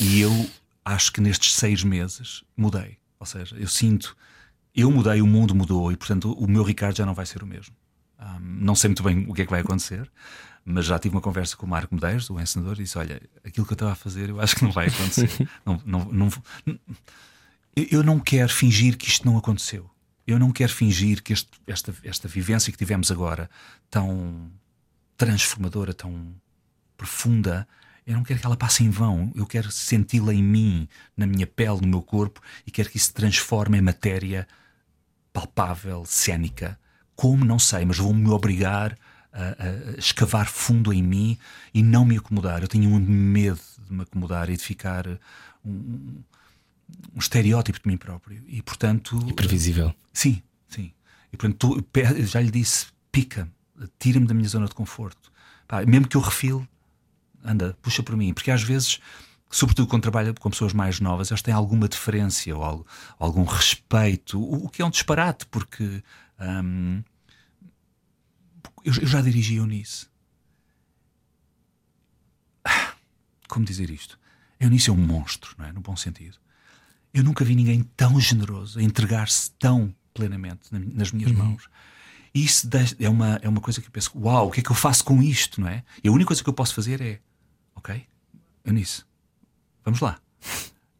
[0.00, 0.50] E eu
[0.84, 2.98] acho que nestes seis meses mudei.
[3.18, 4.16] Ou seja, eu sinto,
[4.74, 7.46] eu mudei, o mundo mudou e, portanto, o meu Ricardo já não vai ser o
[7.46, 7.74] mesmo.
[8.20, 10.10] Um, não sei muito bem o que é que vai acontecer,
[10.64, 13.66] mas já tive uma conversa com o Marco Medeiros, o encenador, e disse: Olha, aquilo
[13.66, 15.30] que eu estava a fazer eu acho que não vai acontecer.
[15.64, 16.28] não, não, não,
[17.74, 19.90] eu não quero fingir que isto não aconteceu.
[20.26, 23.50] Eu não quero fingir que este, esta, esta vivência que tivemos agora,
[23.90, 24.50] tão
[25.16, 26.34] transformadora, tão
[26.96, 27.68] profunda,
[28.06, 29.32] eu não quero que ela passe em vão.
[29.34, 33.06] Eu quero senti-la em mim, na minha pele, no meu corpo, e quero que isso
[33.06, 34.46] se transforme em matéria
[35.32, 36.78] palpável, cénica.
[37.16, 37.44] Como?
[37.44, 38.96] Não sei, mas vou-me obrigar
[39.32, 41.38] a, a, escavar fundo em mim
[41.72, 42.62] e não me acomodar.
[42.62, 45.06] Eu tenho um medo de me acomodar e de ficar
[45.64, 46.22] um,
[47.14, 48.42] um estereótipo de mim próprio.
[48.46, 49.16] E portanto.
[49.28, 49.94] Imprevisível.
[50.12, 50.92] Sim, sim.
[51.32, 51.86] E portanto, tu,
[52.26, 53.48] já lhe disse: pica,
[53.98, 55.32] tira-me da minha zona de conforto.
[55.66, 56.66] Pá, mesmo que eu refile,
[57.44, 58.32] anda, puxa por mim.
[58.32, 59.00] Porque às vezes
[59.54, 62.86] sobretudo quando trabalha com pessoas mais novas, elas têm alguma diferença ou, algo,
[63.18, 66.02] algum respeito, o, o, que é um disparate, porque
[66.44, 67.02] hum,
[68.84, 70.06] eu, eu já dirigi Eunice.
[73.48, 74.18] Como dizer isto?
[74.60, 75.72] Eunice é um monstro, não é?
[75.72, 76.38] No bom sentido.
[77.12, 81.38] Eu nunca vi ninguém tão generoso a entregar-se tão plenamente nas minhas uhum.
[81.38, 81.68] mãos.
[82.34, 82.68] E isso
[82.98, 85.04] é uma, é uma coisa que eu penso: uau, o que é que eu faço
[85.04, 85.84] com isto, não é?
[86.02, 87.20] E a única coisa que eu posso fazer é:
[87.76, 88.04] ok,
[88.64, 89.04] Eunice,
[89.84, 90.20] vamos lá.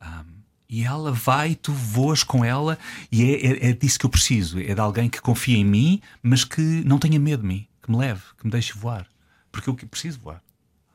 [0.00, 0.33] Um,
[0.74, 2.76] e ela vai, tu voas com ela,
[3.12, 6.00] e é, é, é, disso que eu preciso: é de alguém que confia em mim,
[6.20, 9.06] mas que não tenha medo de mim que me leve, que me deixe voar.
[9.52, 10.42] Porque eu preciso voar.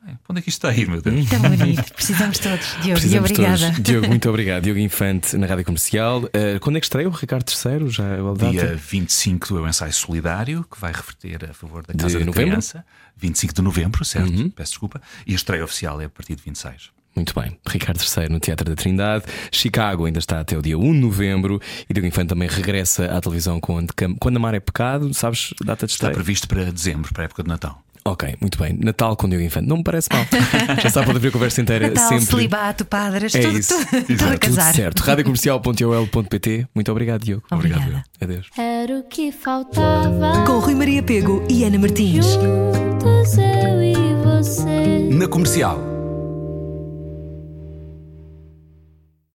[0.05, 1.29] É, onde é que isto está aí, meu Deus?
[1.29, 2.65] Tão bonito, precisamos todos.
[2.81, 3.67] Diogo, precisamos obrigada.
[3.67, 3.83] Todos.
[3.83, 4.63] Diogo, muito obrigado.
[4.63, 6.23] Diogo Infante na Rádio Comercial.
[6.23, 7.89] Uh, quando é que estreia o Ricardo III?
[7.89, 12.19] Já é Dia 25 do ensaio solidário, que vai reverter a favor da Casa de
[12.19, 12.51] da novembro?
[12.51, 12.85] Criança.
[13.15, 14.29] 25 de novembro, certo?
[14.29, 14.49] Uhum.
[14.49, 15.01] Peço desculpa.
[15.27, 16.91] E a estreia oficial é a partir de 26.
[17.19, 17.59] Muito bem.
[17.67, 19.25] Ricardo III no Teatro da Trindade.
[19.51, 21.59] Chicago ainda está até o dia 1 de novembro.
[21.89, 25.13] E Diogo Infante também regressa à televisão quando, quando Amar é Pecado.
[25.13, 26.11] Sabes data de estreia?
[26.11, 27.83] Está previsto para dezembro, para a época de Natal.
[28.05, 28.73] Ok, muito bem.
[28.81, 29.67] Natal com Diogo Infante.
[29.67, 30.25] Não me parece mal.
[30.81, 32.25] Já sabe, pode haver conversa inteira Natal, sempre.
[32.25, 33.85] celibato, padres, é tudo, isso.
[33.85, 34.71] tudo, tudo a casar.
[34.71, 34.99] Tudo certo.
[35.01, 36.67] Radiocomercial.ol.pt.
[36.73, 37.43] Muito obrigado, Diogo.
[37.51, 37.81] Obrigado.
[37.81, 38.03] Obrigado.
[38.21, 38.47] Adeus.
[38.57, 40.45] Era o que faltava.
[40.45, 42.25] Com Rui Maria Pego e Ana Martins.
[42.25, 45.09] Juntos eu e você.
[45.11, 45.98] Na comercial.